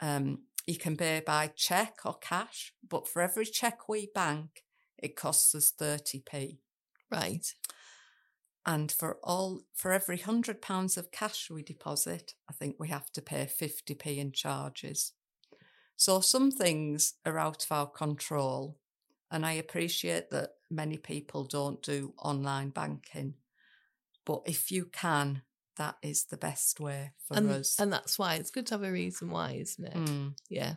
Um, 0.00 0.44
you 0.66 0.76
can 0.76 0.96
pay 0.96 1.22
by 1.24 1.48
cheque 1.54 2.00
or 2.04 2.14
cash, 2.14 2.72
but 2.86 3.08
for 3.08 3.22
every 3.22 3.46
cheque 3.46 3.88
we 3.88 4.10
bank, 4.14 4.64
it 4.98 5.16
costs 5.16 5.54
us 5.54 5.72
30p. 5.78 6.58
Right. 7.10 7.46
And 8.66 8.92
for 8.92 9.18
all 9.22 9.62
for 9.74 9.92
every 9.92 10.18
hundred 10.18 10.60
pounds 10.60 10.96
of 10.98 11.10
cash 11.10 11.48
we 11.50 11.62
deposit, 11.62 12.34
I 12.50 12.52
think 12.52 12.76
we 12.78 12.88
have 12.88 13.10
to 13.12 13.22
pay 13.22 13.46
50p 13.46 14.18
in 14.18 14.32
charges. 14.32 15.12
So 15.96 16.20
some 16.20 16.50
things 16.50 17.14
are 17.24 17.38
out 17.38 17.64
of 17.64 17.72
our 17.72 17.86
control. 17.86 18.78
And 19.30 19.44
I 19.44 19.52
appreciate 19.52 20.30
that 20.30 20.50
many 20.70 20.96
people 20.96 21.44
don't 21.44 21.82
do 21.82 22.14
online 22.18 22.70
banking. 22.70 23.34
But 24.24 24.42
if 24.46 24.70
you 24.70 24.86
can, 24.86 25.42
that 25.76 25.96
is 26.02 26.24
the 26.24 26.36
best 26.36 26.80
way 26.80 27.12
for 27.26 27.36
and, 27.36 27.50
us. 27.50 27.78
And 27.78 27.92
that's 27.92 28.18
why 28.18 28.34
it's 28.34 28.50
good 28.50 28.66
to 28.66 28.74
have 28.74 28.84
a 28.84 28.92
reason 28.92 29.30
why, 29.30 29.52
isn't 29.52 29.84
it? 29.84 29.94
Mm, 29.94 30.34
Yeah. 30.48 30.74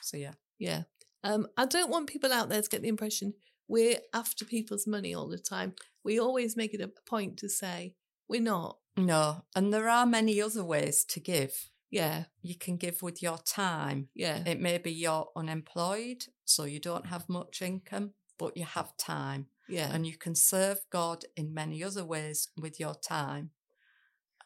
so 0.00 0.16
yeah. 0.16 0.34
Yeah. 0.58 0.82
Um, 1.24 1.46
I 1.56 1.66
don't 1.66 1.90
want 1.90 2.08
people 2.08 2.32
out 2.32 2.48
there 2.48 2.62
to 2.62 2.68
get 2.68 2.82
the 2.82 2.88
impression 2.88 3.34
we're 3.68 3.98
after 4.12 4.44
people's 4.44 4.86
money 4.86 5.14
all 5.14 5.28
the 5.28 5.38
time. 5.38 5.74
We 6.04 6.18
always 6.18 6.56
make 6.56 6.74
it 6.74 6.80
a 6.80 6.88
point 6.88 7.36
to 7.38 7.48
say 7.48 7.94
we're 8.28 8.40
not. 8.40 8.78
No, 8.96 9.44
and 9.54 9.72
there 9.72 9.88
are 9.88 10.06
many 10.06 10.40
other 10.40 10.64
ways 10.64 11.04
to 11.06 11.20
give. 11.20 11.70
Yeah. 11.90 12.24
You 12.40 12.56
can 12.56 12.78
give 12.78 13.02
with 13.02 13.22
your 13.22 13.38
time. 13.38 14.08
Yeah. 14.14 14.42
It 14.46 14.58
may 14.58 14.78
be 14.78 14.90
you're 14.90 15.28
unemployed, 15.36 16.24
so 16.44 16.64
you 16.64 16.80
don't 16.80 17.06
have 17.06 17.28
much 17.28 17.60
income, 17.60 18.14
but 18.38 18.56
you 18.56 18.64
have 18.64 18.96
time. 18.96 19.46
Yeah. 19.68 19.90
And 19.92 20.06
you 20.06 20.16
can 20.16 20.34
serve 20.34 20.80
God 20.90 21.24
in 21.36 21.54
many 21.54 21.84
other 21.84 22.04
ways 22.04 22.48
with 22.58 22.80
your 22.80 22.94
time 22.94 23.50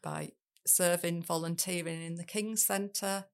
by 0.02 0.32
serving, 0.66 1.22
volunteering 1.22 2.02
in 2.02 2.16
the 2.16 2.24
King's 2.24 2.64
Centre, 2.64 3.26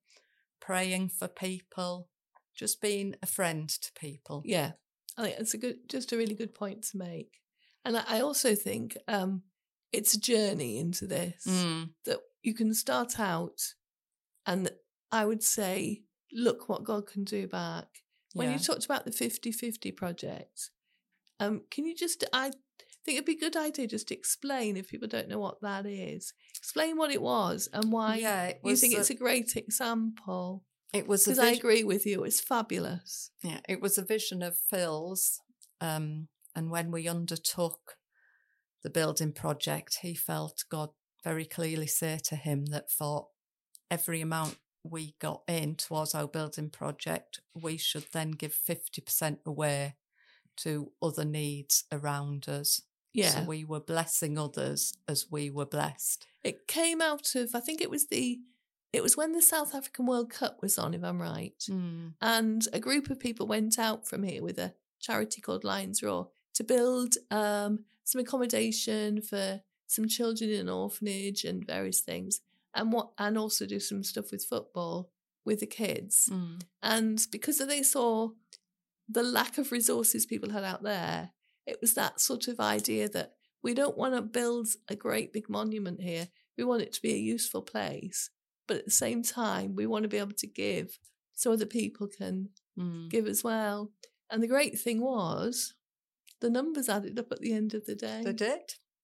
praying 0.59 1.09
for 1.09 1.27
people, 1.27 2.07
just 2.55 2.81
being 2.81 3.15
a 3.21 3.25
friend 3.25 3.67
to 3.67 3.91
people. 3.93 4.43
Yeah, 4.45 4.73
I 5.17 5.23
think 5.23 5.39
it's 5.39 5.53
a 5.53 5.57
good, 5.57 5.89
just 5.89 6.11
a 6.11 6.17
really 6.17 6.35
good 6.35 6.53
point 6.53 6.83
to 6.91 6.97
make. 6.97 7.39
And 7.85 7.97
I, 7.97 8.03
I 8.07 8.21
also 8.21 8.55
think 8.55 8.97
um, 9.07 9.43
it's 9.91 10.13
a 10.13 10.19
journey 10.19 10.79
into 10.79 11.05
this 11.05 11.45
Mm, 11.47 11.89
that 12.05 12.19
you 12.41 12.53
can 12.53 12.73
start 12.73 13.19
out, 13.19 13.61
and 14.45 14.71
I 15.11 15.25
would 15.25 15.43
say, 15.43 16.03
look 16.31 16.67
what 16.67 16.83
God 16.83 17.07
can 17.07 17.23
do 17.23 17.47
back. 17.47 17.87
When 18.33 18.49
yeah. 18.49 18.57
you 18.57 18.59
talked 18.59 18.85
about 18.85 19.05
the 19.05 19.11
50-50 19.11 19.95
project, 19.95 20.71
um, 21.39 21.61
can 21.69 21.85
you 21.85 21.95
just? 21.95 22.23
I 22.33 22.51
think 23.05 23.17
it'd 23.17 23.25
be 23.25 23.33
a 23.33 23.49
good 23.49 23.57
idea 23.57 23.85
just 23.85 24.07
to 24.07 24.15
explain 24.15 24.77
if 24.77 24.89
people 24.89 25.07
don't 25.07 25.27
know 25.27 25.39
what 25.39 25.61
that 25.61 25.85
is. 25.85 26.33
Explain 26.57 26.97
what 26.97 27.11
it 27.11 27.21
was 27.21 27.69
and 27.73 27.91
why 27.91 28.15
yeah, 28.15 28.45
it 28.45 28.61
you 28.63 28.75
think 28.75 28.95
a- 28.95 28.99
it's 28.99 29.09
a 29.09 29.15
great 29.15 29.55
example. 29.55 30.63
It 30.93 31.07
was 31.07 31.25
Because 31.25 31.39
I 31.39 31.51
agree 31.51 31.83
with 31.83 32.05
you, 32.05 32.23
it's 32.23 32.39
fabulous. 32.39 33.31
Yeah, 33.41 33.59
it 33.67 33.81
was 33.81 33.97
a 33.97 34.03
vision 34.03 34.41
of 34.41 34.57
Phil's. 34.69 35.39
Um, 35.81 36.27
and 36.55 36.69
when 36.69 36.91
we 36.91 37.07
undertook 37.07 37.97
the 38.83 38.89
building 38.89 39.31
project, 39.31 39.99
he 40.01 40.13
felt 40.13 40.65
God 40.69 40.89
very 41.23 41.45
clearly 41.45 41.87
say 41.87 42.19
to 42.25 42.35
him 42.35 42.67
that 42.67 42.91
for 42.91 43.27
every 43.89 44.21
amount 44.21 44.57
we 44.83 45.15
got 45.19 45.41
in 45.47 45.75
towards 45.75 46.13
our 46.13 46.27
building 46.27 46.69
project, 46.69 47.39
we 47.53 47.77
should 47.77 48.05
then 48.11 48.31
give 48.31 48.53
50% 48.53 49.37
away 49.45 49.95
to 50.57 50.91
other 51.01 51.25
needs 51.25 51.85
around 51.91 52.47
us. 52.47 52.81
Yeah. 53.13 53.29
So 53.29 53.43
we 53.43 53.63
were 53.63 53.79
blessing 53.79 54.37
others 54.37 54.93
as 55.07 55.27
we 55.31 55.49
were 55.49 55.65
blessed. 55.65 56.25
It 56.43 56.67
came 56.67 57.01
out 57.01 57.35
of 57.35 57.55
I 57.55 57.59
think 57.59 57.81
it 57.81 57.89
was 57.89 58.07
the 58.07 58.39
it 58.93 59.01
was 59.01 59.17
when 59.17 59.33
the 59.33 59.41
South 59.41 59.73
African 59.73 60.05
World 60.05 60.29
Cup 60.29 60.61
was 60.61 60.77
on, 60.77 60.93
if 60.93 61.03
I'm 61.03 61.21
right. 61.21 61.57
Mm. 61.67 62.13
And 62.21 62.67
a 62.71 62.79
group 62.79 63.09
of 63.09 63.19
people 63.19 63.47
went 63.47 63.79
out 63.79 64.07
from 64.07 64.23
here 64.23 64.43
with 64.43 64.59
a 64.59 64.75
charity 65.01 65.41
called 65.41 65.63
Lions 65.63 66.03
Roar 66.03 66.29
to 66.53 66.63
build 66.63 67.15
um, 67.31 67.79
some 68.03 68.21
accommodation 68.21 69.21
for 69.21 69.61
some 69.87 70.07
children 70.07 70.51
in 70.51 70.61
an 70.61 70.69
orphanage 70.69 71.43
and 71.43 71.65
various 71.65 72.01
things, 72.01 72.41
and 72.73 72.93
what 72.93 73.09
and 73.17 73.37
also 73.37 73.65
do 73.65 73.79
some 73.79 74.03
stuff 74.03 74.31
with 74.31 74.45
football 74.45 75.09
with 75.43 75.59
the 75.59 75.65
kids. 75.65 76.29
Mm. 76.31 76.61
And 76.81 77.25
because 77.31 77.57
they 77.57 77.81
saw 77.81 78.29
the 79.09 79.23
lack 79.23 79.57
of 79.57 79.71
resources 79.71 80.25
people 80.25 80.51
had 80.51 80.63
out 80.63 80.83
there, 80.83 81.31
it 81.65 81.79
was 81.81 81.95
that 81.95 82.21
sort 82.21 82.47
of 82.47 82.59
idea 82.59 83.09
that 83.09 83.33
we 83.61 83.73
don't 83.73 83.97
want 83.97 84.13
to 84.13 84.21
build 84.21 84.67
a 84.87 84.95
great 84.95 85.33
big 85.33 85.49
monument 85.49 86.01
here. 86.01 86.27
We 86.57 86.63
want 86.63 86.81
it 86.83 86.93
to 86.93 87.01
be 87.01 87.13
a 87.13 87.17
useful 87.17 87.61
place. 87.61 88.29
But 88.67 88.77
at 88.77 88.85
the 88.85 88.91
same 88.91 89.23
time, 89.23 89.75
we 89.75 89.85
want 89.85 90.03
to 90.03 90.09
be 90.09 90.17
able 90.17 90.33
to 90.37 90.47
give 90.47 90.97
so 91.33 91.51
other 91.53 91.65
people 91.65 92.07
can 92.07 92.49
Mm. 92.79 93.07
give 93.09 93.27
as 93.27 93.43
well. 93.43 93.91
And 94.31 94.41
the 94.41 94.47
great 94.47 94.79
thing 94.79 94.99
was 94.99 95.75
the 96.39 96.49
numbers 96.49 96.89
added 96.89 97.19
up 97.19 97.31
at 97.31 97.39
the 97.39 97.53
end 97.53 97.73
of 97.75 97.85
the 97.85 97.93
day. 97.93 98.21
They 98.25 98.33
did. 98.33 98.61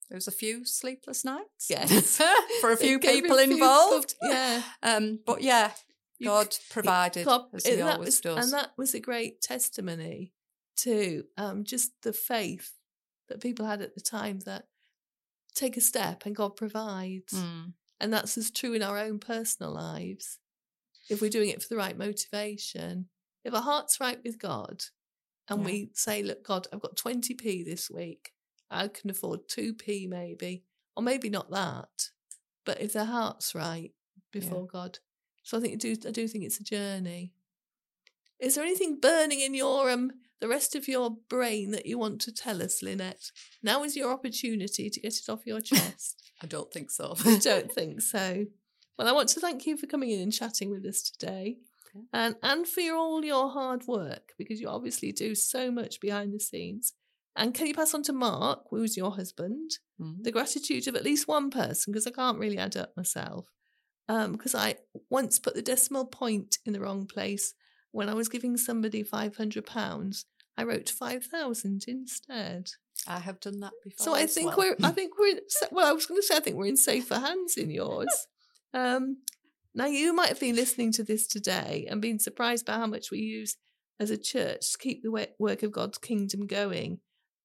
There 0.09 0.15
was 0.15 0.27
a 0.27 0.31
few 0.31 0.65
sleepless 0.65 1.23
nights. 1.23 1.67
Yes. 1.69 2.17
For 2.61 2.71
a 2.71 2.77
few 2.85 2.97
people 2.97 3.37
a 3.37 3.43
few 3.45 3.53
involved. 3.53 4.15
yeah. 4.23 4.63
Um, 4.81 5.19
but 5.23 5.43
yeah, 5.43 5.73
God 6.23 6.55
provided 6.71 7.25
God- 7.25 7.45
as 7.53 7.65
He 7.67 7.79
always 7.79 8.05
was, 8.07 8.21
does. 8.21 8.43
And 8.45 8.53
that 8.53 8.71
was 8.75 8.95
a 8.95 8.99
great 8.99 9.39
testimony 9.41 10.33
to 10.77 11.25
um, 11.37 11.63
just 11.63 11.91
the 12.01 12.13
faith 12.13 12.71
that 13.27 13.39
people 13.41 13.67
had 13.67 13.81
at 13.83 13.93
the 13.93 14.01
time 14.01 14.39
that 14.47 14.65
take 15.53 15.77
a 15.77 15.81
step 15.81 16.25
and 16.25 16.35
God 16.35 16.55
provides. 16.55 17.33
Mm, 17.33 17.73
And 17.99 18.13
that's 18.13 18.37
as 18.37 18.51
true 18.51 18.73
in 18.73 18.81
our 18.83 18.97
own 18.97 19.19
personal 19.19 19.73
lives. 19.73 20.39
If 21.09 21.21
we're 21.21 21.29
doing 21.29 21.49
it 21.49 21.61
for 21.61 21.67
the 21.69 21.77
right 21.77 21.97
motivation, 21.97 23.09
if 23.43 23.53
our 23.53 23.61
heart's 23.61 23.99
right 23.99 24.19
with 24.23 24.39
God 24.39 24.83
and 25.49 25.59
Yeah. 25.61 25.65
we 25.65 25.89
say, 25.93 26.23
Look, 26.23 26.43
God, 26.43 26.67
I've 26.71 26.81
got 26.81 26.95
20p 26.95 27.63
this 27.65 27.89
week, 27.89 28.33
I 28.69 28.87
can 28.87 29.09
afford 29.09 29.47
2p 29.47 30.07
maybe, 30.07 30.63
or 30.95 31.03
maybe 31.03 31.29
not 31.29 31.49
that. 31.51 32.11
But 32.65 32.81
if 32.81 32.93
their 32.93 33.05
heart's 33.05 33.55
right 33.55 33.93
before 34.31 34.67
God. 34.67 34.99
So 35.43 35.57
I 35.57 35.61
think 35.61 35.73
I 35.73 35.77
do, 35.77 35.95
I 36.07 36.11
do 36.11 36.27
think 36.27 36.43
it's 36.43 36.59
a 36.59 36.63
journey. 36.63 37.33
Is 38.39 38.55
there 38.55 38.63
anything 38.63 38.99
burning 38.99 39.39
in 39.39 39.53
your 39.53 39.89
um 39.89 40.11
the 40.41 40.47
rest 40.47 40.75
of 40.75 40.87
your 40.87 41.11
brain 41.29 41.71
that 41.71 41.85
you 41.85 41.97
want 41.97 42.21
to 42.21 42.31
tell 42.31 42.61
us, 42.61 42.81
Lynette? 42.81 43.31
Now 43.61 43.83
is 43.83 43.95
your 43.95 44.11
opportunity 44.11 44.89
to 44.89 44.99
get 44.99 45.13
it 45.17 45.29
off 45.29 45.45
your 45.45 45.61
chest. 45.61 46.31
I 46.41 46.47
don't 46.47 46.71
think 46.71 46.91
so. 46.91 47.15
I 47.25 47.37
don't 47.43 47.71
think 47.71 48.01
so. 48.01 48.45
Well, 48.97 49.07
I 49.07 49.11
want 49.11 49.29
to 49.29 49.39
thank 49.39 49.65
you 49.65 49.77
for 49.77 49.87
coming 49.87 50.11
in 50.11 50.19
and 50.21 50.33
chatting 50.33 50.71
with 50.71 50.85
us 50.85 51.01
today. 51.09 51.57
Okay. 51.95 52.05
And 52.13 52.35
and 52.43 52.67
for 52.67 52.81
your, 52.81 52.97
all 52.97 53.23
your 53.25 53.49
hard 53.49 53.87
work 53.87 54.33
because 54.37 54.61
you 54.61 54.67
obviously 54.69 55.11
do 55.11 55.35
so 55.35 55.71
much 55.71 55.99
behind 55.99 56.33
the 56.33 56.39
scenes. 56.39 56.93
And 57.35 57.53
can 57.53 57.67
you 57.67 57.73
pass 57.73 57.93
on 57.93 58.03
to 58.03 58.13
Mark, 58.13 58.63
who's 58.69 58.97
your 58.97 59.11
husband, 59.11 59.71
Mm. 60.01 60.23
the 60.23 60.31
gratitude 60.31 60.87
of 60.87 60.95
at 60.95 61.03
least 61.03 61.27
one 61.27 61.49
person 61.49 61.91
because 61.91 62.07
I 62.07 62.11
can't 62.11 62.39
really 62.39 62.57
add 62.57 62.77
up 62.77 62.95
myself. 62.95 63.47
Um, 64.07 64.31
because 64.31 64.55
I 64.55 64.75
once 65.09 65.39
put 65.39 65.55
the 65.55 65.61
decimal 65.61 66.05
point 66.05 66.57
in 66.65 66.71
the 66.73 66.79
wrong 66.79 67.05
place 67.05 67.53
when 67.91 68.09
I 68.09 68.13
was 68.13 68.29
giving 68.29 68.57
somebody 68.57 69.03
five 69.03 69.37
hundred 69.37 69.65
pounds. 69.65 70.25
I 70.57 70.63
wrote 70.63 70.89
five 70.89 71.25
thousand 71.25 71.85
instead. 71.87 72.71
I 73.07 73.19
have 73.19 73.39
done 73.39 73.59
that 73.61 73.73
before. 73.83 74.03
So 74.03 74.15
I 74.15 74.25
think 74.25 74.57
well. 74.57 74.75
we're 74.79 74.87
I 74.87 74.91
think 74.91 75.17
we're 75.17 75.37
in, 75.37 75.39
well 75.71 75.87
I 75.87 75.93
was 75.93 76.05
going 76.05 76.19
to 76.19 76.25
say 76.25 76.37
I 76.37 76.39
think 76.39 76.57
we're 76.57 76.65
in 76.65 76.77
safer 76.77 77.19
hands 77.19 77.55
in 77.57 77.69
yours. 77.69 78.27
Um, 78.73 79.17
now 79.73 79.85
you 79.85 80.13
might 80.13 80.29
have 80.29 80.39
been 80.39 80.55
listening 80.55 80.91
to 80.93 81.03
this 81.03 81.27
today 81.27 81.87
and 81.89 82.01
been 82.01 82.19
surprised 82.19 82.65
by 82.65 82.73
how 82.73 82.87
much 82.87 83.11
we 83.11 83.19
use 83.19 83.55
as 83.99 84.09
a 84.09 84.17
church 84.17 84.71
to 84.71 84.77
keep 84.77 85.03
the 85.03 85.29
work 85.37 85.63
of 85.63 85.71
God's 85.71 85.97
kingdom 85.97 86.47
going 86.47 86.99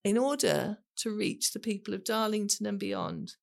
in 0.04 0.18
order 0.18 0.78
to 0.96 1.10
reach 1.10 1.52
the 1.52 1.58
people 1.58 1.94
of 1.94 2.04
Darlington 2.04 2.66
and 2.66 2.78
beyond. 2.78 3.34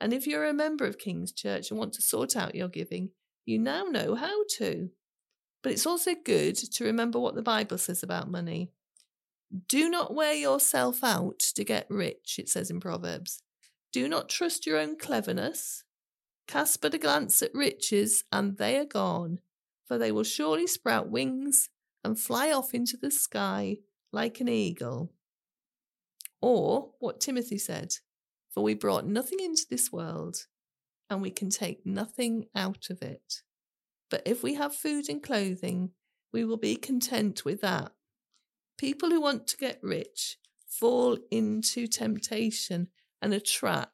And 0.00 0.12
if 0.12 0.26
you're 0.26 0.46
a 0.46 0.52
member 0.52 0.84
of 0.84 0.98
King's 0.98 1.32
Church 1.32 1.70
and 1.70 1.78
want 1.78 1.92
to 1.94 2.02
sort 2.02 2.36
out 2.36 2.54
your 2.54 2.68
giving, 2.68 3.10
you 3.44 3.58
now 3.58 3.84
know 3.84 4.14
how 4.14 4.44
to. 4.58 4.90
But 5.62 5.72
it's 5.72 5.86
also 5.86 6.14
good 6.14 6.56
to 6.56 6.84
remember 6.84 7.18
what 7.18 7.34
the 7.34 7.42
Bible 7.42 7.78
says 7.78 8.02
about 8.02 8.30
money. 8.30 8.70
Do 9.68 9.88
not 9.88 10.14
wear 10.14 10.34
yourself 10.34 11.04
out 11.04 11.38
to 11.38 11.64
get 11.64 11.86
rich, 11.88 12.36
it 12.38 12.48
says 12.48 12.70
in 12.70 12.80
Proverbs. 12.80 13.42
Do 13.92 14.08
not 14.08 14.28
trust 14.28 14.66
your 14.66 14.78
own 14.78 14.98
cleverness. 14.98 15.84
Cast 16.48 16.80
but 16.80 16.94
a 16.94 16.98
glance 16.98 17.42
at 17.42 17.54
riches, 17.54 18.24
and 18.32 18.56
they 18.56 18.78
are 18.78 18.84
gone, 18.84 19.40
for 19.86 19.98
they 19.98 20.10
will 20.10 20.24
surely 20.24 20.66
sprout 20.66 21.10
wings 21.10 21.68
and 22.02 22.18
fly 22.18 22.50
off 22.50 22.74
into 22.74 22.96
the 22.96 23.10
sky 23.10 23.76
like 24.12 24.40
an 24.40 24.48
eagle. 24.48 25.12
Or 26.40 26.90
what 26.98 27.20
Timothy 27.20 27.58
said, 27.58 27.94
for 28.50 28.62
we 28.62 28.74
brought 28.74 29.06
nothing 29.06 29.38
into 29.38 29.66
this 29.70 29.92
world, 29.92 30.46
and 31.08 31.22
we 31.22 31.30
can 31.30 31.50
take 31.50 31.86
nothing 31.86 32.46
out 32.54 32.88
of 32.90 33.02
it. 33.02 33.42
But 34.12 34.22
if 34.26 34.42
we 34.42 34.54
have 34.54 34.76
food 34.76 35.08
and 35.08 35.22
clothing, 35.22 35.92
we 36.34 36.44
will 36.44 36.58
be 36.58 36.76
content 36.76 37.46
with 37.46 37.62
that. 37.62 37.92
People 38.76 39.08
who 39.08 39.22
want 39.22 39.46
to 39.46 39.56
get 39.56 39.82
rich 39.82 40.36
fall 40.68 41.16
into 41.30 41.86
temptation 41.86 42.88
and 43.22 43.32
a 43.32 43.40
trap 43.40 43.92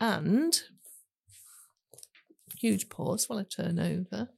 and 0.00 0.60
huge 2.58 2.88
pause 2.88 3.28
while 3.28 3.38
I 3.38 3.44
turn 3.44 3.78
over 3.78 4.30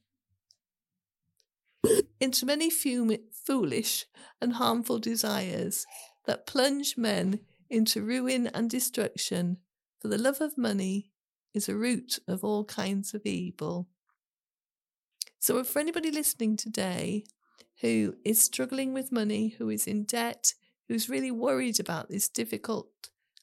into 2.19 2.45
many 2.45 2.69
foolish 2.69 4.05
and 4.39 4.53
harmful 4.53 4.99
desires 4.99 5.87
that 6.27 6.45
plunge 6.45 6.97
men 6.97 7.39
into 7.67 8.03
ruin 8.03 8.45
and 8.45 8.69
destruction. 8.69 9.57
For 9.99 10.07
the 10.07 10.19
love 10.19 10.39
of 10.39 10.55
money 10.55 11.09
is 11.55 11.67
a 11.67 11.75
root 11.75 12.19
of 12.27 12.43
all 12.43 12.63
kinds 12.63 13.15
of 13.15 13.25
evil. 13.25 13.87
So, 15.39 15.63
for 15.63 15.79
anybody 15.79 16.11
listening 16.11 16.57
today 16.57 17.23
who 17.79 18.15
is 18.25 18.41
struggling 18.41 18.93
with 18.93 19.11
money, 19.11 19.55
who 19.57 19.69
is 19.69 19.87
in 19.87 20.03
debt, 20.03 20.53
who's 20.89 21.09
really 21.09 21.31
worried 21.31 21.79
about 21.79 22.09
this 22.09 22.27
difficult 22.27 22.89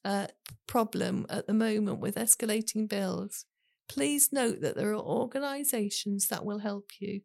uh, 0.05 0.27
problem 0.67 1.27
at 1.31 1.47
the 1.47 1.55
moment 1.55 2.01
with 2.01 2.17
escalating 2.17 2.87
bills, 2.87 3.47
please 3.89 4.31
note 4.31 4.61
that 4.61 4.77
there 4.77 4.91
are 4.91 5.01
organisations 5.01 6.29
that 6.29 6.45
will 6.45 6.59
help 6.59 6.91
you. 7.01 7.23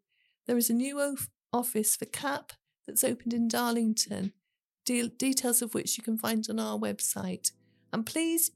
There 0.48 0.58
is 0.58 0.70
a 0.70 0.74
new 0.74 1.18
office 1.52 1.98
for 1.98 2.06
CAP 2.06 2.54
that's 2.88 3.04
opened 3.04 3.34
in 3.34 3.50
Darlington, 3.50 4.32
de- 4.86 5.10
details 5.10 5.62
of 5.62 5.74
which 5.74 5.98
you 5.98 6.04
can 6.04 6.18
find 6.18 6.46
on 6.50 6.60
our 6.60 6.78
website. 6.78 7.52
And 7.92 8.06
please 8.06 8.52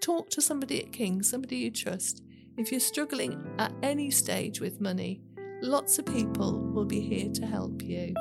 talk 0.00 0.30
to 0.30 0.40
somebody 0.40 0.82
at 0.82 0.92
King, 0.92 1.22
somebody 1.22 1.56
you 1.56 1.70
trust. 1.70 2.22
If 2.56 2.70
you're 2.70 2.80
struggling 2.80 3.54
at 3.58 3.72
any 3.82 4.10
stage 4.10 4.60
with 4.60 4.80
money, 4.80 5.22
lots 5.62 5.98
of 5.98 6.06
people 6.06 6.60
will 6.72 6.84
be 6.84 7.00
here 7.00 7.30
to 7.30 7.46
help 7.46 7.82
you. 7.82 8.14